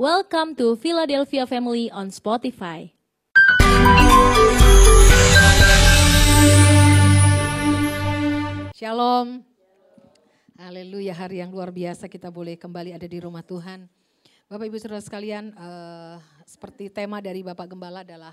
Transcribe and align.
Welcome 0.00 0.56
to 0.56 0.80
Philadelphia 0.80 1.44
Family 1.44 1.92
on 1.92 2.08
Spotify. 2.08 2.88
Shalom. 8.72 9.44
Haleluya, 10.56 11.12
hari 11.12 11.44
yang 11.44 11.52
luar 11.52 11.68
biasa 11.68 12.08
kita 12.08 12.32
boleh 12.32 12.56
kembali 12.56 12.96
ada 12.96 13.04
di 13.04 13.20
rumah 13.20 13.44
Tuhan. 13.44 13.92
Bapak 14.48 14.72
Ibu 14.72 14.80
Saudara 14.80 15.04
sekalian, 15.04 15.52
uh, 15.52 16.16
seperti 16.48 16.88
tema 16.88 17.20
dari 17.20 17.44
Bapak 17.44 17.68
Gembala 17.68 18.00
adalah 18.00 18.32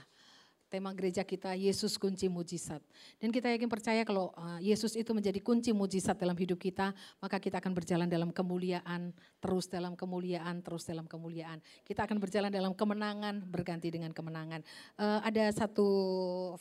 tema 0.67 0.91
gereja 0.91 1.23
kita 1.23 1.55
Yesus 1.55 1.95
kunci 1.95 2.27
mujizat. 2.27 2.83
Dan 3.19 3.31
kita 3.31 3.47
yakin 3.51 3.71
percaya 3.71 4.03
kalau 4.03 4.35
uh, 4.35 4.59
Yesus 4.59 4.95
itu 4.99 5.11
menjadi 5.15 5.39
kunci 5.39 5.71
mujizat 5.71 6.19
dalam 6.19 6.35
hidup 6.35 6.59
kita, 6.59 6.91
maka 7.23 7.39
kita 7.39 7.63
akan 7.63 7.71
berjalan 7.71 8.07
dalam 8.07 8.29
kemuliaan, 8.35 9.15
terus 9.39 9.71
dalam 9.71 9.95
kemuliaan, 9.95 10.59
terus 10.59 10.83
dalam 10.83 11.07
kemuliaan. 11.07 11.63
Kita 11.87 12.03
akan 12.03 12.19
berjalan 12.19 12.51
dalam 12.51 12.75
kemenangan, 12.75 13.47
berganti 13.47 13.87
dengan 13.87 14.11
kemenangan. 14.11 14.61
Uh, 14.99 15.23
ada 15.23 15.47
satu 15.55 15.87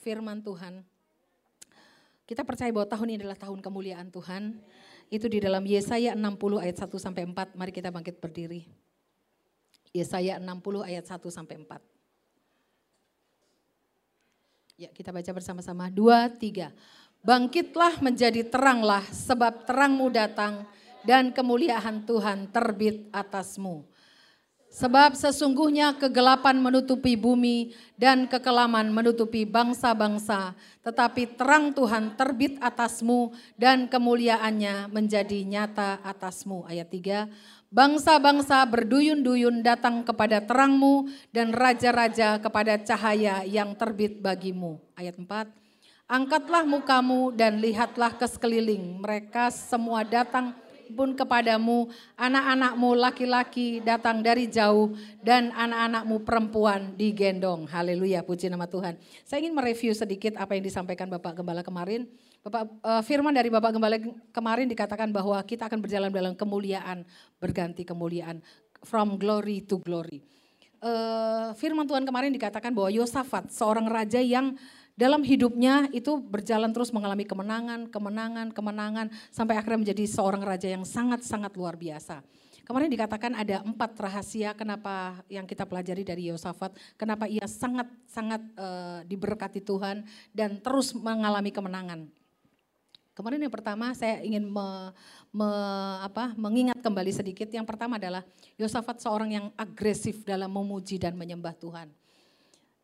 firman 0.01 0.43
Tuhan 0.43 0.87
kita 2.27 2.43
percaya 2.43 2.75
bahwa 2.75 2.91
tahun 2.91 3.07
ini 3.15 3.19
adalah 3.23 3.39
tahun 3.39 3.63
kemuliaan 3.63 4.11
Tuhan. 4.11 4.59
Itu 5.07 5.31
di 5.31 5.39
dalam 5.39 5.63
Yesaya 5.63 6.19
60 6.19 6.59
ayat 6.59 6.75
1 6.83 6.91
sampai 6.99 7.23
4. 7.23 7.55
Mari 7.55 7.71
kita 7.71 7.95
bangkit 7.95 8.19
berdiri. 8.19 8.67
Yesaya 9.95 10.43
60 10.43 10.83
ayat 10.83 11.07
1 11.07 11.23
sampai 11.31 11.63
4. 11.63 11.96
Ya, 14.77 14.93
kita 14.93 15.09
baca 15.09 15.33
bersama-sama. 15.33 15.89
Dua, 15.89 16.29
tiga. 16.29 16.69
Bangkitlah 17.25 17.97
menjadi 18.05 18.45
teranglah 18.45 19.01
sebab 19.09 19.65
terangmu 19.65 20.13
datang 20.13 20.69
dan 21.01 21.33
kemuliaan 21.33 22.05
Tuhan 22.05 22.53
terbit 22.53 23.09
atasmu. 23.09 23.89
Sebab 24.69 25.17
sesungguhnya 25.17 25.97
kegelapan 25.97 26.61
menutupi 26.61 27.17
bumi 27.17 27.73
dan 27.97 28.29
kekelaman 28.29 28.93
menutupi 28.93 29.49
bangsa-bangsa. 29.49 30.53
Tetapi 30.85 31.41
terang 31.41 31.73
Tuhan 31.73 32.13
terbit 32.13 32.61
atasmu 32.61 33.33
dan 33.57 33.89
kemuliaannya 33.89 34.93
menjadi 34.93 35.41
nyata 35.49 36.05
atasmu. 36.05 36.69
Ayat 36.69 36.93
3. 36.93 37.33
Bangsa-bangsa 37.67 38.63
berduyun-duyun 38.71 39.59
datang 39.59 40.07
kepada 40.07 40.39
terangmu 40.39 41.11
dan 41.35 41.51
raja-raja 41.51 42.39
kepada 42.39 42.79
cahaya 42.79 43.43
yang 43.43 43.75
terbit 43.75 44.23
bagimu. 44.23 44.79
Ayat 44.95 45.19
4. 45.19 45.51
Angkatlah 46.07 46.63
mukamu 46.63 47.35
dan 47.35 47.59
lihatlah 47.59 48.15
ke 48.15 48.23
sekeliling. 48.31 49.03
Mereka 49.03 49.51
semua 49.51 50.07
datang 50.07 50.55
pun 50.95 51.19
kepadamu, 51.19 51.91
anak-anakmu 52.15 52.95
laki-laki 52.95 53.83
datang 53.83 54.23
dari 54.23 54.47
jauh 54.47 54.95
dan 55.19 55.51
anak-anakmu 55.51 56.23
perempuan 56.23 56.95
digendong. 56.95 57.67
Haleluya, 57.67 58.23
puji 58.23 58.47
nama 58.47 58.71
Tuhan. 58.71 58.95
Saya 59.27 59.43
ingin 59.43 59.59
mereview 59.59 59.91
sedikit 59.91 60.39
apa 60.39 60.55
yang 60.55 60.63
disampaikan 60.63 61.11
Bapak 61.11 61.43
Gembala 61.43 61.67
kemarin. 61.67 62.07
Bapak 62.47 62.63
uh, 62.87 63.03
firman 63.03 63.35
dari 63.35 63.51
Bapak 63.51 63.75
Gembala 63.75 63.99
kemarin 64.31 64.71
dikatakan 64.71 65.11
bahwa 65.11 65.35
kita 65.43 65.67
akan 65.67 65.83
berjalan 65.83 66.15
dalam 66.15 66.39
kemuliaan, 66.39 67.03
berganti 67.43 67.83
kemuliaan 67.83 68.39
from 68.87 69.19
glory 69.19 69.67
to 69.67 69.83
glory. 69.83 70.23
Uh, 70.79 71.51
firman 71.59 71.91
Tuhan 71.91 72.07
kemarin 72.07 72.31
dikatakan 72.31 72.71
bahwa 72.71 72.95
Yosafat 72.95 73.51
seorang 73.51 73.91
raja 73.91 74.23
yang 74.23 74.55
dalam 74.95 75.27
hidupnya 75.27 75.91
itu 75.91 76.23
berjalan 76.23 76.71
terus 76.71 76.95
mengalami 76.95 77.27
kemenangan, 77.27 77.91
kemenangan, 77.91 78.55
kemenangan 78.55 79.11
sampai 79.35 79.59
akhirnya 79.59 79.91
menjadi 79.91 80.07
seorang 80.07 80.47
raja 80.47 80.71
yang 80.71 80.87
sangat-sangat 80.87 81.51
luar 81.59 81.75
biasa. 81.75 82.23
Kemarin 82.63 82.95
dikatakan 82.95 83.35
ada 83.35 83.67
empat 83.67 83.99
rahasia 83.99 84.55
kenapa 84.55 85.19
yang 85.27 85.51
kita 85.51 85.67
pelajari 85.67 86.07
dari 86.07 86.31
Yosafat, 86.31 86.79
kenapa 86.95 87.27
ia 87.27 87.51
sangat-sangat 87.51 88.43
uh, 88.55 89.03
diberkati 89.03 89.67
Tuhan 89.67 90.07
dan 90.31 90.63
terus 90.63 90.95
mengalami 90.95 91.51
kemenangan. 91.51 92.07
Kemarin 93.17 93.49
yang 93.49 93.55
pertama 93.55 93.97
saya 93.97 94.21
ingin 94.21 94.45
me, 94.45 94.93
me, 95.33 95.49
apa, 96.05 96.37
mengingat 96.37 96.77
kembali 96.85 97.17
sedikit. 97.17 97.49
Yang 97.49 97.65
pertama 97.65 97.97
adalah 97.97 98.21
Yosafat 98.61 99.01
seorang 99.01 99.33
yang 99.33 99.47
agresif 99.57 100.21
dalam 100.21 100.53
memuji 100.53 101.01
dan 101.01 101.17
menyembah 101.17 101.57
Tuhan 101.57 101.89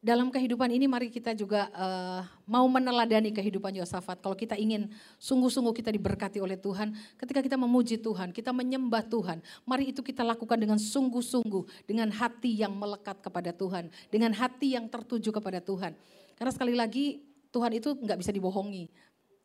dalam 0.03 0.35
kehidupan 0.35 0.67
ini 0.75 0.91
mari 0.91 1.15
kita 1.15 1.31
juga 1.31 1.71
uh, 1.71 2.27
mau 2.43 2.67
meneladani 2.67 3.31
kehidupan 3.31 3.71
Yosafat. 3.79 4.19
Kalau 4.19 4.35
kita 4.35 4.59
ingin 4.59 4.91
sungguh-sungguh 5.23 5.71
kita 5.71 5.95
diberkati 5.95 6.43
oleh 6.43 6.59
Tuhan, 6.59 6.91
ketika 7.15 7.39
kita 7.39 7.55
memuji 7.55 8.03
Tuhan, 8.03 8.35
kita 8.35 8.51
menyembah 8.51 9.07
Tuhan, 9.07 9.39
mari 9.63 9.95
itu 9.95 10.03
kita 10.03 10.27
lakukan 10.27 10.59
dengan 10.59 10.83
sungguh-sungguh, 10.83 11.87
dengan 11.87 12.11
hati 12.11 12.51
yang 12.67 12.75
melekat 12.75 13.23
kepada 13.23 13.55
Tuhan, 13.55 13.95
dengan 14.11 14.35
hati 14.35 14.75
yang 14.75 14.91
tertuju 14.91 15.31
kepada 15.31 15.63
Tuhan. 15.63 15.95
Karena 16.35 16.51
sekali 16.51 16.75
lagi 16.75 17.23
Tuhan 17.55 17.71
itu 17.79 17.95
nggak 17.95 18.19
bisa 18.19 18.35
dibohongi. 18.35 18.91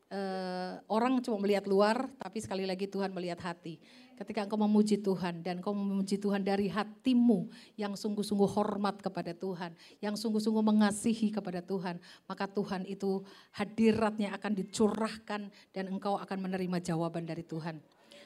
Uh, 0.08 0.80
orang 0.88 1.20
cuma 1.20 1.36
melihat 1.36 1.68
luar, 1.68 2.08
tapi 2.16 2.40
sekali 2.40 2.64
lagi 2.64 2.88
Tuhan 2.88 3.12
melihat 3.12 3.44
hati. 3.44 3.76
Ketika 4.16 4.48
engkau 4.48 4.56
memuji 4.56 4.96
Tuhan 4.98 5.44
dan 5.44 5.60
engkau 5.60 5.76
memuji 5.76 6.16
Tuhan 6.16 6.40
dari 6.40 6.72
hatimu 6.72 7.52
yang 7.76 7.92
sungguh-sungguh 7.92 8.48
hormat 8.48 9.04
kepada 9.04 9.36
Tuhan, 9.36 9.76
yang 10.00 10.16
sungguh-sungguh 10.16 10.64
mengasihi 10.64 11.28
kepada 11.28 11.60
Tuhan, 11.60 12.00
maka 12.24 12.48
Tuhan 12.48 12.88
itu 12.88 13.20
hadiratnya 13.52 14.32
akan 14.32 14.52
dicurahkan 14.56 15.52
dan 15.76 15.84
engkau 15.92 16.16
akan 16.16 16.38
menerima 16.40 16.80
jawaban 16.80 17.28
dari 17.28 17.44
Tuhan. 17.44 17.76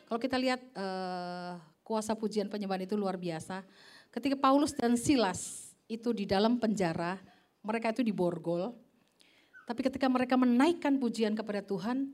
Kalau 0.07 0.21
kita 0.23 0.39
lihat 0.39 0.63
uh, 0.79 1.59
kuasa 1.83 2.15
pujian 2.15 2.47
penyembahan 2.49 2.87
itu 2.87 2.95
luar 2.95 3.19
biasa. 3.19 3.67
Ketika 4.09 4.39
Paulus 4.39 4.73
dan 4.73 4.95
Silas 4.95 5.73
itu 5.91 6.15
di 6.15 6.25
dalam 6.25 6.57
penjara, 6.63 7.19
mereka 7.61 7.91
itu 7.91 8.07
diborgol. 8.07 8.73
Tapi 9.73 9.89
ketika 9.89 10.05
mereka 10.05 10.37
menaikkan 10.37 11.01
pujian 11.01 11.33
kepada 11.33 11.65
Tuhan, 11.65 12.13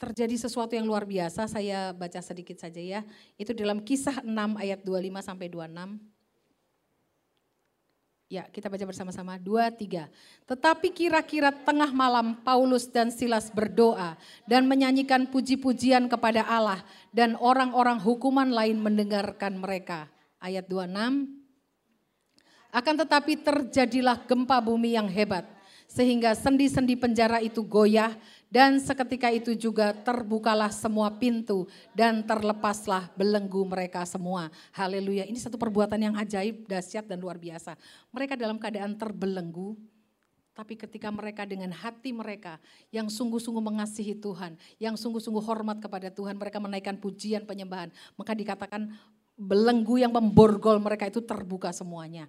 terjadi 0.00 0.32
sesuatu 0.48 0.72
yang 0.72 0.88
luar 0.88 1.04
biasa. 1.04 1.44
Saya 1.44 1.92
baca 1.92 2.24
sedikit 2.24 2.56
saja 2.56 2.80
ya. 2.80 3.04
Itu 3.36 3.52
dalam 3.52 3.84
kisah 3.84 4.24
6 4.24 4.32
ayat 4.56 4.80
25 4.80 5.20
sampai 5.20 5.52
26. 5.52 6.00
Ya, 8.32 8.48
kita 8.48 8.72
baca 8.72 8.88
bersama-sama. 8.88 9.36
Dua, 9.36 9.68
tiga. 9.68 10.08
Tetapi 10.48 10.88
kira-kira 10.88 11.52
tengah 11.52 11.92
malam 11.92 12.40
Paulus 12.40 12.88
dan 12.88 13.12
Silas 13.12 13.52
berdoa 13.52 14.16
dan 14.48 14.64
menyanyikan 14.64 15.28
puji-pujian 15.28 16.08
kepada 16.08 16.48
Allah 16.48 16.80
dan 17.12 17.36
orang-orang 17.36 18.00
hukuman 18.00 18.48
lain 18.48 18.80
mendengarkan 18.80 19.60
mereka. 19.60 20.08
Ayat 20.40 20.64
26. 20.64 21.44
Akan 22.72 22.96
tetapi 22.96 23.36
terjadilah 23.44 24.24
gempa 24.24 24.64
bumi 24.64 24.96
yang 24.96 25.12
hebat 25.12 25.55
sehingga 25.86 26.34
sendi-sendi 26.34 26.98
penjara 26.98 27.38
itu 27.40 27.62
goyah 27.62 28.12
dan 28.46 28.78
seketika 28.78 29.30
itu 29.30 29.54
juga 29.58 29.90
terbukalah 29.90 30.70
semua 30.70 31.10
pintu 31.10 31.66
dan 31.94 32.22
terlepaslah 32.22 33.10
belenggu 33.18 33.66
mereka 33.66 34.06
semua. 34.06 34.50
Haleluya. 34.74 35.26
Ini 35.26 35.38
satu 35.38 35.58
perbuatan 35.58 35.98
yang 35.98 36.14
ajaib, 36.14 36.66
dahsyat 36.66 37.06
dan 37.10 37.18
luar 37.18 37.38
biasa. 37.38 37.74
Mereka 38.14 38.38
dalam 38.38 38.58
keadaan 38.58 38.94
terbelenggu, 38.94 39.74
tapi 40.54 40.78
ketika 40.78 41.10
mereka 41.10 41.42
dengan 41.44 41.74
hati 41.74 42.14
mereka 42.14 42.56
yang 42.94 43.10
sungguh-sungguh 43.10 43.60
mengasihi 43.60 44.14
Tuhan, 44.16 44.54
yang 44.78 44.94
sungguh-sungguh 44.94 45.42
hormat 45.42 45.82
kepada 45.82 46.08
Tuhan, 46.08 46.38
mereka 46.38 46.62
menaikkan 46.62 46.96
pujian 46.96 47.44
penyembahan, 47.44 47.90
maka 48.14 48.32
dikatakan 48.32 48.88
belenggu 49.36 50.00
yang 50.00 50.16
memborgol 50.16 50.80
mereka 50.80 51.12
itu 51.12 51.20
terbuka 51.20 51.68
semuanya 51.76 52.24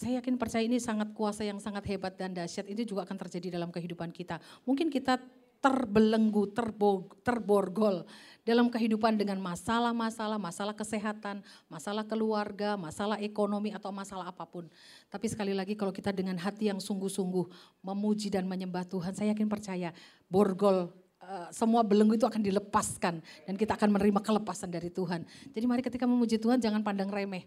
saya 0.00 0.24
yakin 0.24 0.40
percaya 0.40 0.64
ini 0.64 0.80
sangat 0.80 1.12
kuasa 1.12 1.44
yang 1.44 1.60
sangat 1.60 1.84
hebat 1.92 2.16
dan 2.16 2.32
dahsyat 2.32 2.64
ini 2.72 2.88
juga 2.88 3.04
akan 3.04 3.20
terjadi 3.20 3.60
dalam 3.60 3.68
kehidupan 3.68 4.08
kita. 4.08 4.40
Mungkin 4.64 4.88
kita 4.88 5.20
terbelenggu, 5.60 6.56
terbo, 6.56 7.04
terborgol 7.20 8.08
dalam 8.40 8.72
kehidupan 8.72 9.20
dengan 9.20 9.36
masalah-masalah, 9.44 10.40
masalah 10.40 10.72
kesehatan, 10.72 11.44
masalah 11.68 12.08
keluarga, 12.08 12.80
masalah 12.80 13.20
ekonomi 13.20 13.76
atau 13.76 13.92
masalah 13.92 14.32
apa 14.32 14.48
pun. 14.48 14.72
Tapi 15.12 15.28
sekali 15.28 15.52
lagi 15.52 15.76
kalau 15.76 15.92
kita 15.92 16.16
dengan 16.16 16.40
hati 16.40 16.72
yang 16.72 16.80
sungguh-sungguh 16.80 17.76
memuji 17.84 18.32
dan 18.32 18.48
menyembah 18.48 18.88
Tuhan, 18.88 19.12
saya 19.12 19.36
yakin 19.36 19.52
percaya 19.52 19.92
borgol 20.32 20.88
eh, 21.20 21.52
semua 21.52 21.84
belenggu 21.84 22.16
itu 22.16 22.24
akan 22.24 22.40
dilepaskan 22.40 23.20
dan 23.20 23.54
kita 23.60 23.76
akan 23.76 24.00
menerima 24.00 24.24
kelepasan 24.24 24.72
dari 24.72 24.88
Tuhan. 24.88 25.28
Jadi 25.52 25.64
mari 25.68 25.84
ketika 25.84 26.08
memuji 26.08 26.40
Tuhan 26.40 26.56
jangan 26.56 26.80
pandang 26.80 27.12
remeh 27.12 27.44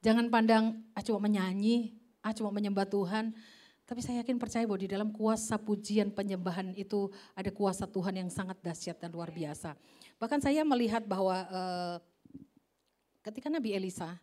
Jangan 0.00 0.32
pandang, 0.32 0.80
ah 0.96 1.04
cuma 1.04 1.20
menyanyi, 1.20 1.92
ah 2.24 2.32
cuma 2.32 2.48
menyembah 2.48 2.88
Tuhan. 2.88 3.36
Tapi 3.84 4.00
saya 4.00 4.22
yakin 4.22 4.38
percaya 4.38 4.64
bahwa 4.64 4.80
di 4.80 4.88
dalam 4.88 5.10
kuasa 5.10 5.58
pujian 5.58 6.14
penyembahan 6.14 6.72
itu 6.78 7.10
ada 7.34 7.50
kuasa 7.50 7.84
Tuhan 7.90 8.22
yang 8.22 8.30
sangat 8.30 8.56
dahsyat 8.62 9.02
dan 9.02 9.10
luar 9.10 9.34
biasa. 9.34 9.74
Bahkan 10.16 10.40
saya 10.40 10.62
melihat 10.62 11.02
bahwa 11.04 11.36
uh, 11.50 11.96
ketika 13.26 13.50
Nabi 13.50 13.74
Elisa, 13.74 14.14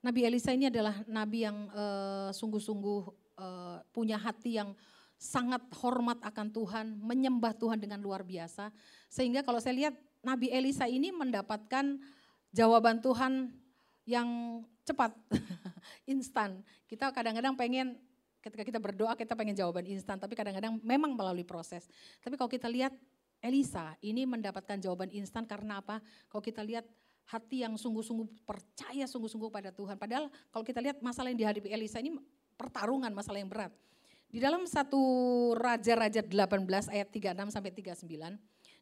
Nabi 0.00 0.24
Elisa 0.24 0.50
ini 0.56 0.72
adalah 0.72 1.04
nabi 1.04 1.44
yang 1.44 1.68
uh, 1.76 2.32
sungguh-sungguh 2.32 3.00
uh, 3.38 3.78
punya 3.92 4.16
hati 4.16 4.56
yang 4.56 4.72
sangat 5.14 5.62
hormat 5.78 6.18
akan 6.20 6.48
Tuhan, 6.50 6.86
menyembah 7.00 7.54
Tuhan 7.56 7.78
dengan 7.78 8.02
luar 8.02 8.26
biasa. 8.26 8.72
Sehingga 9.08 9.46
kalau 9.46 9.62
saya 9.62 9.76
lihat 9.78 9.94
Nabi 10.24 10.50
Elisa 10.50 10.88
ini 10.88 11.12
mendapatkan 11.12 12.00
jawaban 12.56 13.04
Tuhan 13.04 13.52
yang 14.04 14.28
cepat, 14.84 15.16
instan. 16.12 16.60
Kita 16.86 17.10
kadang-kadang 17.10 17.56
pengen 17.56 17.96
ketika 18.44 18.60
kita 18.60 18.76
berdoa 18.76 19.16
kita 19.16 19.32
pengen 19.32 19.56
jawaban 19.56 19.88
instan, 19.88 20.20
tapi 20.20 20.36
kadang-kadang 20.36 20.76
memang 20.84 21.16
melalui 21.16 21.48
proses. 21.48 21.88
Tapi 22.20 22.36
kalau 22.36 22.52
kita 22.52 22.68
lihat 22.68 22.92
Elisa 23.40 23.96
ini 24.04 24.28
mendapatkan 24.28 24.76
jawaban 24.80 25.08
instan 25.12 25.48
karena 25.48 25.80
apa? 25.80 26.00
Kalau 26.28 26.44
kita 26.44 26.60
lihat 26.60 26.84
hati 27.24 27.64
yang 27.64 27.76
sungguh-sungguh 27.80 28.44
percaya 28.44 29.08
sungguh-sungguh 29.08 29.48
pada 29.48 29.72
Tuhan. 29.72 29.96
Padahal 29.96 30.28
kalau 30.52 30.64
kita 30.64 30.80
lihat 30.84 31.00
masalah 31.00 31.32
yang 31.32 31.40
dihadapi 31.40 31.72
Elisa 31.72 32.00
ini 32.00 32.20
pertarungan 32.56 33.08
masalah 33.12 33.40
yang 33.40 33.48
berat. 33.48 33.72
Di 34.28 34.42
dalam 34.42 34.66
satu 34.66 35.00
Raja-Raja 35.54 36.26
18 36.26 36.90
ayat 36.90 37.08
36 37.08 37.54
sampai 37.54 37.70
39 37.70 38.04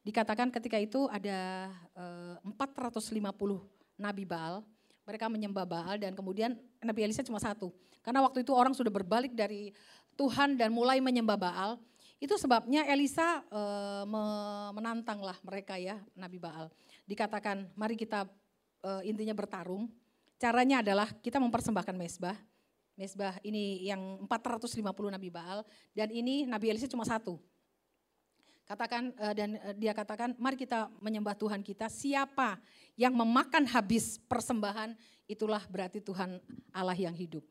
dikatakan 0.03 0.49
ketika 0.51 0.79
itu 0.81 1.07
ada 1.07 1.71
eh, 1.95 2.37
450 2.43 3.23
nabi 4.01 4.25
Baal, 4.27 4.67
mereka 5.03 5.27
menyembah 5.27 5.67
Baal 5.67 5.97
dan 5.99 6.15
kemudian 6.15 6.55
Nabi 6.83 7.07
Elisa 7.07 7.27
cuma 7.27 7.43
satu. 7.43 7.75
Karena 8.03 8.23
waktu 8.23 8.43
itu 8.47 8.55
orang 8.55 8.75
sudah 8.75 8.91
berbalik 8.91 9.35
dari 9.35 9.75
Tuhan 10.15 10.59
dan 10.59 10.71
mulai 10.71 10.99
menyembah 11.03 11.39
Baal. 11.39 11.79
Itu 12.23 12.39
sebabnya 12.39 12.87
Elisa 12.87 13.43
e, 13.51 13.63
menantanglah 14.79 15.35
mereka 15.43 15.75
ya, 15.75 15.99
Nabi 16.15 16.39
Baal. 16.39 16.71
Dikatakan, 17.03 17.75
mari 17.75 17.99
kita 17.99 18.31
e, 18.79 19.11
intinya 19.11 19.35
bertarung. 19.35 19.91
Caranya 20.39 20.87
adalah 20.87 21.11
kita 21.19 21.43
mempersembahkan 21.43 21.95
mesbah. 21.99 22.39
Mesbah 22.95 23.35
ini 23.43 23.89
yang 23.89 24.23
450 24.31 24.79
Nabi 25.11 25.33
Baal 25.33 25.67
dan 25.97 26.13
ini 26.15 26.47
Nabi 26.47 26.71
Elisa 26.71 26.87
cuma 26.87 27.03
satu. 27.03 27.41
Katakan 28.63 29.13
e, 29.13 29.27
dan 29.35 29.51
e, 29.59 29.69
dia 29.77 29.93
katakan, 29.93 30.35
mari 30.39 30.57
kita 30.57 30.89
menyembah 31.03 31.35
Tuhan 31.37 31.61
kita. 31.61 31.91
Siapa 31.91 32.57
yang 32.95 33.13
memakan 33.13 33.67
habis 33.69 34.17
persembahan, 34.31 34.95
itulah 35.27 35.63
berarti 35.69 35.99
Tuhan 36.01 36.39
Allah 36.73 36.97
yang 36.97 37.15
hidup. 37.15 37.43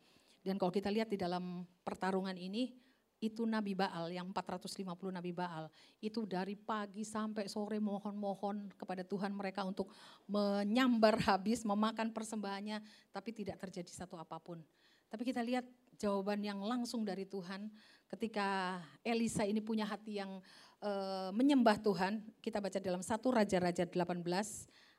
Dan 0.42 0.58
kalau 0.58 0.74
kita 0.74 0.90
lihat 0.90 1.12
di 1.12 1.22
dalam 1.22 1.68
pertarungan 1.86 2.34
ini, 2.34 2.74
itu 3.22 3.46
Nabi 3.46 3.78
Baal 3.78 4.10
yang 4.10 4.34
450 4.34 4.82
Nabi 5.14 5.30
Baal 5.30 5.70
itu 6.02 6.26
dari 6.26 6.58
pagi 6.58 7.06
sampai 7.06 7.46
sore 7.46 7.78
mohon-mohon 7.78 8.74
kepada 8.74 9.06
Tuhan 9.06 9.30
mereka 9.30 9.62
untuk 9.62 9.94
menyambar 10.26 11.22
habis 11.30 11.62
memakan 11.62 12.10
persembahannya 12.10 12.82
tapi 13.14 13.30
tidak 13.30 13.62
terjadi 13.62 13.94
satu 13.94 14.18
apa 14.18 14.42
pun. 14.42 14.58
Tapi 15.06 15.22
kita 15.22 15.46
lihat 15.46 15.70
jawaban 16.02 16.42
yang 16.42 16.58
langsung 16.66 17.06
dari 17.06 17.30
Tuhan 17.30 17.70
ketika 18.10 18.82
Elisa 19.06 19.46
ini 19.46 19.62
punya 19.62 19.86
hati 19.86 20.18
yang 20.18 20.42
e, 20.82 20.92
menyembah 21.32 21.78
Tuhan. 21.80 22.26
Kita 22.42 22.58
baca 22.58 22.82
dalam 22.82 23.06
satu 23.06 23.30
Raja-Raja 23.30 23.86
18 23.86 24.26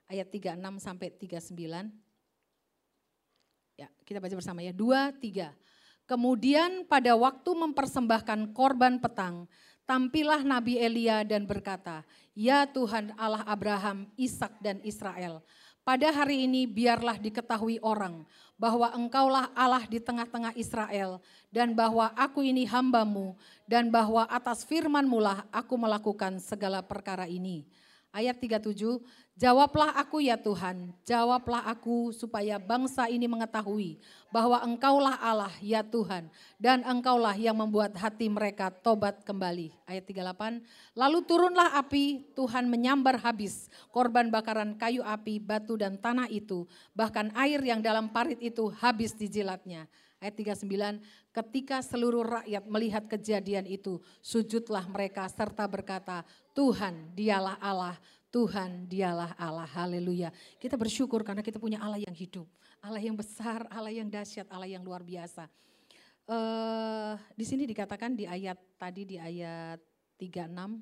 ayat 0.09 0.29
36 0.31 0.79
sampai 0.79 1.09
39. 1.11 1.91
Ya, 3.77 3.89
kita 4.07 4.23
baca 4.23 4.35
bersama 4.39 4.63
ya. 4.63 4.71
Dua, 4.71 5.11
tiga. 5.19 5.51
Kemudian 6.07 6.87
pada 6.87 7.15
waktu 7.19 7.51
mempersembahkan 7.51 8.55
korban 8.55 8.99
petang, 9.01 9.49
tampillah 9.89 10.45
Nabi 10.45 10.79
Elia 10.79 11.25
dan 11.27 11.47
berkata, 11.49 12.05
Ya 12.37 12.65
Tuhan 12.69 13.15
Allah 13.17 13.45
Abraham, 13.49 14.09
Ishak 14.17 14.61
dan 14.61 14.81
Israel, 14.85 15.41
pada 15.83 16.15
hari 16.15 16.47
ini 16.47 16.67
biarlah 16.67 17.19
diketahui 17.19 17.83
orang 17.83 18.23
bahwa 18.55 18.95
engkaulah 18.95 19.51
Allah 19.59 19.83
di 19.91 19.99
tengah-tengah 19.99 20.55
Israel 20.55 21.19
dan 21.51 21.75
bahwa 21.75 22.15
aku 22.15 22.47
ini 22.47 22.63
hambamu 22.63 23.35
dan 23.67 23.91
bahwa 23.91 24.23
atas 24.31 24.63
firmanmu 24.63 25.19
lah 25.19 25.43
aku 25.51 25.75
melakukan 25.75 26.39
segala 26.39 26.79
perkara 26.81 27.27
ini. 27.27 27.67
Ayat 28.13 28.45
37, 28.45 29.01
jawablah 29.41 29.97
aku 29.97 30.21
ya 30.21 30.37
Tuhan, 30.37 30.93
jawablah 31.01 31.65
aku 31.65 32.13
supaya 32.13 32.61
bangsa 32.61 33.09
ini 33.09 33.25
mengetahui 33.25 33.97
bahwa 34.29 34.61
engkaulah 34.61 35.17
Allah 35.17 35.49
ya 35.65 35.81
Tuhan 35.81 36.29
dan 36.61 36.85
engkaulah 36.85 37.33
yang 37.41 37.57
membuat 37.57 37.97
hati 37.97 38.29
mereka 38.29 38.69
tobat 38.69 39.25
kembali. 39.25 39.73
Ayat 39.89 40.05
38, 40.05 40.61
lalu 40.93 41.19
turunlah 41.25 41.73
api, 41.81 42.37
Tuhan 42.37 42.69
menyambar 42.69 43.17
habis 43.17 43.73
korban 43.89 44.29
bakaran 44.29 44.77
kayu 44.77 45.01
api, 45.01 45.41
batu 45.41 45.81
dan 45.81 45.97
tanah 45.97 46.29
itu, 46.29 46.69
bahkan 46.93 47.33
air 47.33 47.65
yang 47.65 47.81
dalam 47.81 48.13
parit 48.13 48.45
itu 48.45 48.69
habis 48.77 49.17
dijilatnya. 49.17 49.89
Ayat 50.23 50.39
39, 50.39 51.03
ketika 51.35 51.83
seluruh 51.83 52.23
rakyat 52.23 52.63
melihat 52.71 53.11
kejadian 53.11 53.67
itu, 53.67 53.99
sujudlah 54.23 54.87
mereka 54.87 55.27
serta 55.27 55.67
berkata, 55.67 56.23
Tuhan 56.53 57.17
dialah 57.17 57.57
Allah, 57.61 57.97
Tuhan 58.29 58.89
dialah 58.89 59.37
Allah. 59.41 59.69
Haleluya. 59.69 60.33
Kita 60.61 60.77
bersyukur 60.77 61.25
karena 61.25 61.41
kita 61.41 61.57
punya 61.57 61.81
Allah 61.81 62.01
yang 62.01 62.13
hidup. 62.13 62.49
Allah 62.81 63.01
yang 63.01 63.17
besar, 63.17 63.65
Allah 63.73 63.93
yang 63.93 64.09
dahsyat, 64.09 64.49
Allah 64.53 64.69
yang 64.69 64.85
luar 64.85 65.01
biasa. 65.01 65.49
Uh, 66.29 67.19
di 67.35 67.45
sini 67.45 67.67
dikatakan 67.67 68.15
di 68.15 68.25
ayat 68.29 68.57
tadi 68.79 69.03
di 69.05 69.17
ayat 69.19 69.81
36, 70.21 70.81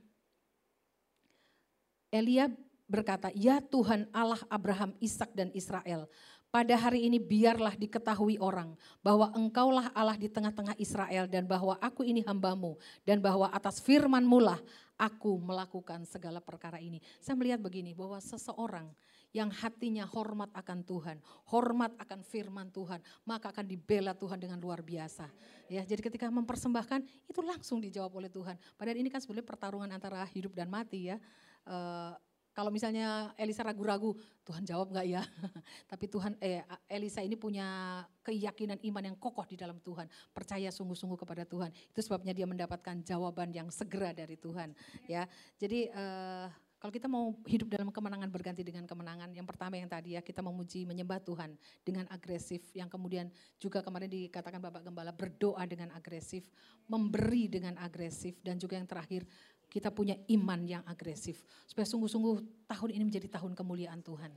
Elia 2.13 2.51
berkata, 2.91 3.31
"Ya 3.33 3.63
Tuhan 3.63 4.11
Allah 4.11 4.43
Abraham, 4.51 4.95
Ishak 4.99 5.31
dan 5.33 5.55
Israel, 5.55 6.11
pada 6.51 6.75
hari 6.75 7.07
ini 7.07 7.23
biarlah 7.23 7.79
diketahui 7.79 8.37
orang 8.43 8.75
bahwa 9.01 9.31
engkaulah 9.39 9.95
Allah 9.95 10.19
di 10.19 10.27
tengah-tengah 10.27 10.75
Israel 10.83 11.31
dan 11.31 11.47
bahwa 11.47 11.79
aku 11.79 12.03
ini 12.03 12.27
hambamu 12.27 12.75
dan 13.07 13.23
bahwa 13.23 13.47
atas 13.55 13.79
firmanmu 13.79 14.39
lah 14.43 14.59
aku 14.99 15.39
melakukan 15.39 16.03
segala 16.05 16.43
perkara 16.43 16.83
ini. 16.83 16.99
Saya 17.23 17.39
melihat 17.39 17.63
begini 17.63 17.95
bahwa 17.95 18.19
seseorang 18.19 18.91
yang 19.31 19.47
hatinya 19.47 20.03
hormat 20.11 20.51
akan 20.51 20.83
Tuhan, 20.83 21.17
hormat 21.55 21.95
akan 22.03 22.21
firman 22.27 22.67
Tuhan, 22.75 22.99
maka 23.23 23.55
akan 23.55 23.63
dibela 23.63 24.11
Tuhan 24.11 24.43
dengan 24.43 24.59
luar 24.59 24.83
biasa. 24.83 25.31
Ya, 25.71 25.87
jadi 25.87 26.03
ketika 26.03 26.27
mempersembahkan 26.35 27.31
itu 27.31 27.41
langsung 27.47 27.79
dijawab 27.79 28.11
oleh 28.19 28.27
Tuhan. 28.27 28.59
Padahal 28.75 28.99
ini 28.99 29.07
kan 29.07 29.23
sebenarnya 29.23 29.47
pertarungan 29.47 29.91
antara 29.95 30.19
hidup 30.35 30.51
dan 30.51 30.67
mati 30.67 31.15
ya. 31.15 31.17
Uh, 31.63 32.19
kalau 32.51 32.71
misalnya 32.75 33.31
Elisa 33.39 33.63
ragu-ragu, 33.63 34.15
Tuhan 34.43 34.67
jawab 34.67 34.91
nggak 34.91 35.07
ya? 35.07 35.23
Tapi 35.91 36.05
Tuhan, 36.11 36.35
eh, 36.43 36.67
Elisa 36.91 37.23
ini 37.23 37.39
punya 37.39 38.03
keyakinan 38.27 38.83
iman 38.91 39.05
yang 39.13 39.17
kokoh 39.17 39.47
di 39.47 39.55
dalam 39.55 39.79
Tuhan, 39.79 40.11
percaya 40.35 40.69
sungguh-sungguh 40.75 41.19
kepada 41.19 41.47
Tuhan. 41.47 41.71
Itu 41.71 42.03
sebabnya 42.03 42.35
dia 42.35 42.51
mendapatkan 42.51 43.07
jawaban 43.07 43.55
yang 43.55 43.71
segera 43.71 44.11
dari 44.11 44.35
Tuhan. 44.35 44.75
Ya, 45.07 45.31
jadi 45.63 45.95
eh, 45.95 46.47
kalau 46.81 46.97
kita 46.97 47.13
mau 47.13 47.37
hidup 47.45 47.69
dalam 47.69 47.93
kemenangan 47.93 48.33
berganti 48.33 48.65
dengan 48.65 48.89
kemenangan, 48.89 49.37
yang 49.37 49.45
pertama 49.45 49.77
yang 49.77 49.85
tadi 49.85 50.17
ya 50.17 50.25
kita 50.25 50.41
memuji 50.41 50.89
menyembah 50.89 51.21
Tuhan 51.21 51.53
dengan 51.85 52.09
agresif, 52.09 52.65
yang 52.73 52.89
kemudian 52.89 53.29
juga 53.61 53.85
kemarin 53.85 54.09
dikatakan 54.09 54.65
Bapak 54.65 54.89
Gembala 54.89 55.13
berdoa 55.13 55.61
dengan 55.69 55.93
agresif, 55.93 56.49
memberi 56.89 57.53
dengan 57.53 57.77
agresif, 57.77 58.41
dan 58.41 58.57
juga 58.57 58.81
yang 58.81 58.89
terakhir 58.89 59.29
kita 59.71 59.95
punya 59.95 60.19
iman 60.35 60.61
yang 60.67 60.83
agresif. 60.83 61.47
Supaya 61.65 61.87
sungguh-sungguh 61.87 62.67
tahun 62.67 62.91
ini 62.99 63.05
menjadi 63.07 63.31
tahun 63.31 63.55
kemuliaan 63.55 64.03
Tuhan. 64.03 64.35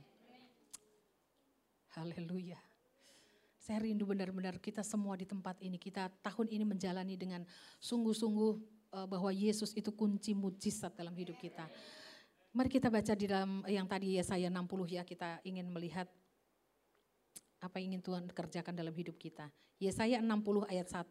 Haleluya. 1.98 2.58
Saya 3.58 3.82
rindu 3.82 4.06
benar-benar 4.06 4.60
kita 4.60 4.84
semua 4.84 5.18
di 5.18 5.26
tempat 5.26 5.58
ini, 5.64 5.80
kita 5.80 6.12
tahun 6.22 6.52
ini 6.52 6.64
menjalani 6.68 7.16
dengan 7.18 7.42
sungguh-sungguh 7.80 8.52
eh, 8.94 9.06
bahwa 9.08 9.30
Yesus 9.34 9.74
itu 9.74 9.90
kunci 9.90 10.36
mujizat 10.36 10.94
dalam 10.94 11.16
hidup 11.16 11.34
kita. 11.40 11.66
Mari 12.54 12.70
kita 12.70 12.86
baca 12.86 13.12
di 13.18 13.26
dalam 13.26 13.66
yang 13.66 13.88
tadi 13.90 14.14
Yesaya 14.14 14.46
60 14.46 14.86
ya, 14.86 15.02
kita 15.02 15.42
ingin 15.42 15.66
melihat 15.74 16.06
apa 17.58 17.80
yang 17.80 17.96
ingin 17.96 18.02
Tuhan 18.04 18.24
kerjakan 18.30 18.76
dalam 18.76 18.94
hidup 18.94 19.16
kita. 19.18 19.50
Yesaya 19.80 20.20
60 20.22 20.68
ayat 20.70 20.86
1, 20.86 21.08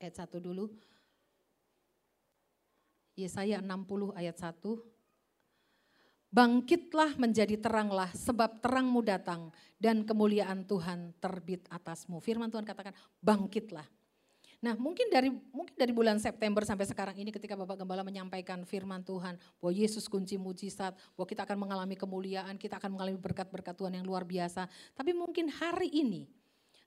ayat 0.00 0.14
1 0.14 0.40
dulu. 0.40 0.72
Yesaya 3.14 3.62
60 3.62 4.14
ayat 4.18 4.36
1. 4.36 4.58
Bangkitlah 6.34 7.14
menjadi 7.14 7.54
teranglah 7.54 8.10
sebab 8.10 8.58
terangmu 8.58 9.06
datang 9.06 9.54
dan 9.78 10.02
kemuliaan 10.02 10.66
Tuhan 10.66 11.14
terbit 11.22 11.62
atasmu. 11.70 12.18
Firman 12.18 12.50
Tuhan 12.50 12.66
katakan 12.66 12.90
bangkitlah. 13.22 13.86
Nah 14.58 14.74
mungkin 14.74 15.12
dari 15.12 15.30
mungkin 15.30 15.76
dari 15.78 15.94
bulan 15.94 16.18
September 16.18 16.66
sampai 16.66 16.90
sekarang 16.90 17.14
ini 17.20 17.30
ketika 17.30 17.54
Bapak 17.54 17.84
Gembala 17.84 18.02
menyampaikan 18.02 18.66
firman 18.66 19.06
Tuhan 19.06 19.38
bahwa 19.62 19.72
Yesus 19.76 20.10
kunci 20.10 20.34
mujizat, 20.34 20.96
bahwa 21.14 21.26
kita 21.28 21.46
akan 21.46 21.58
mengalami 21.68 21.94
kemuliaan, 21.94 22.58
kita 22.58 22.82
akan 22.82 22.98
mengalami 22.98 23.20
berkat-berkat 23.20 23.76
Tuhan 23.78 23.94
yang 23.94 24.02
luar 24.02 24.26
biasa. 24.26 24.66
Tapi 24.96 25.14
mungkin 25.14 25.52
hari 25.54 25.86
ini 25.92 26.26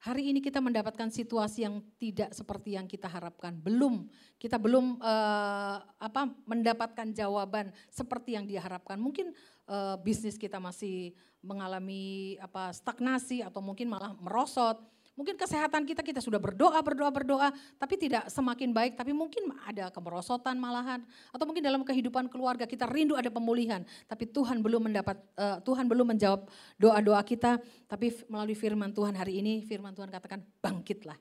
Hari 0.08 0.32
ini 0.32 0.40
kita 0.40 0.64
mendapatkan 0.64 1.12
situasi 1.12 1.68
yang 1.68 1.84
tidak 2.00 2.32
seperti 2.32 2.80
yang 2.80 2.88
kita 2.88 3.12
harapkan. 3.12 3.52
Belum, 3.60 4.08
kita 4.40 4.56
belum 4.56 5.04
uh, 5.04 5.84
apa 5.84 6.32
mendapatkan 6.48 7.12
jawaban 7.12 7.76
seperti 7.92 8.40
yang 8.40 8.48
diharapkan. 8.48 8.96
Mungkin 8.96 9.36
uh, 9.68 10.00
bisnis 10.00 10.40
kita 10.40 10.64
masih 10.64 11.12
mengalami 11.44 12.40
apa 12.40 12.72
stagnasi 12.72 13.44
atau 13.44 13.60
mungkin 13.60 13.92
malah 13.92 14.16
merosot. 14.16 14.80
Mungkin 15.18 15.34
kesehatan 15.34 15.82
kita 15.90 16.06
kita 16.06 16.22
sudah 16.22 16.38
berdoa, 16.38 16.78
berdoa, 16.86 17.10
berdoa, 17.10 17.50
tapi 17.82 17.98
tidak 17.98 18.30
semakin 18.30 18.70
baik, 18.70 18.94
tapi 18.94 19.18
mungkin 19.18 19.50
ada 19.66 19.90
kemerosotan 19.90 20.54
malahan 20.62 21.02
atau 21.34 21.42
mungkin 21.50 21.66
dalam 21.66 21.82
kehidupan 21.82 22.30
keluarga 22.30 22.70
kita 22.70 22.86
rindu 22.86 23.18
ada 23.18 23.34
pemulihan, 23.34 23.82
tapi 24.06 24.30
Tuhan 24.30 24.62
belum 24.62 24.94
mendapat 24.94 25.18
uh, 25.34 25.58
Tuhan 25.66 25.90
belum 25.90 26.14
menjawab 26.14 26.46
doa-doa 26.78 27.18
kita, 27.26 27.58
tapi 27.90 28.14
melalui 28.30 28.54
firman 28.54 28.94
Tuhan 28.94 29.18
hari 29.18 29.42
ini 29.42 29.66
firman 29.66 29.98
Tuhan 29.98 30.14
katakan 30.14 30.46
bangkitlah. 30.62 31.18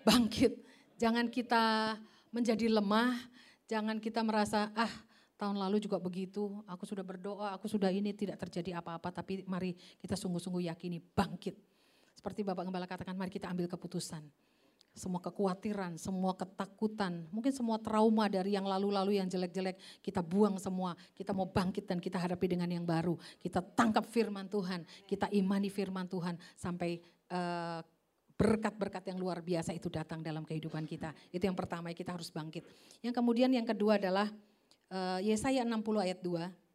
Bangkit. 0.00 0.56
Jangan 0.96 1.28
kita 1.28 2.00
menjadi 2.32 2.72
lemah, 2.72 3.20
jangan 3.68 4.00
kita 4.00 4.24
merasa 4.24 4.72
ah 4.72 4.88
tahun 5.36 5.60
lalu 5.60 5.76
juga 5.76 6.00
begitu, 6.00 6.64
aku 6.64 6.88
sudah 6.88 7.04
berdoa, 7.04 7.52
aku 7.52 7.68
sudah 7.68 7.92
ini 7.92 8.16
tidak 8.16 8.40
terjadi 8.48 8.80
apa-apa, 8.80 9.12
tapi 9.12 9.44
mari 9.44 9.76
kita 10.00 10.16
sungguh-sungguh 10.16 10.72
yakini 10.72 11.04
bangkit. 11.04 11.79
Seperti 12.14 12.44
Bapak 12.44 12.68
Gembala 12.68 12.84
katakan, 12.84 13.16
mari 13.16 13.32
kita 13.32 13.48
ambil 13.48 13.70
keputusan. 13.70 14.24
Semua 14.90 15.22
kekhawatiran, 15.22 15.94
semua 15.96 16.34
ketakutan, 16.34 17.24
mungkin 17.30 17.54
semua 17.54 17.78
trauma 17.78 18.26
dari 18.26 18.58
yang 18.58 18.66
lalu-lalu 18.66 19.22
yang 19.22 19.30
jelek-jelek, 19.30 19.78
kita 20.02 20.18
buang 20.18 20.58
semua. 20.58 20.98
Kita 21.14 21.30
mau 21.30 21.46
bangkit 21.46 21.86
dan 21.86 22.02
kita 22.02 22.18
hadapi 22.18 22.50
dengan 22.50 22.66
yang 22.66 22.82
baru. 22.82 23.14
Kita 23.38 23.62
tangkap 23.62 24.04
firman 24.10 24.50
Tuhan, 24.50 24.82
kita 25.06 25.30
imani 25.30 25.70
firman 25.70 26.10
Tuhan 26.10 26.34
sampai 26.58 26.98
uh, 27.30 27.80
berkat-berkat 28.34 29.04
yang 29.12 29.20
luar 29.20 29.44
biasa 29.44 29.76
itu 29.76 29.86
datang 29.92 30.24
dalam 30.24 30.42
kehidupan 30.42 30.88
kita. 30.88 31.14
Itu 31.30 31.46
yang 31.46 31.54
pertama, 31.54 31.94
kita 31.94 32.16
harus 32.16 32.32
bangkit. 32.32 32.66
Yang 33.04 33.14
kemudian 33.14 33.52
yang 33.54 33.68
kedua 33.68 34.00
adalah 34.00 34.26
uh, 34.90 35.20
Yesaya 35.22 35.62
60 35.62 35.76
ayat 36.00 36.18
2. 36.24 36.69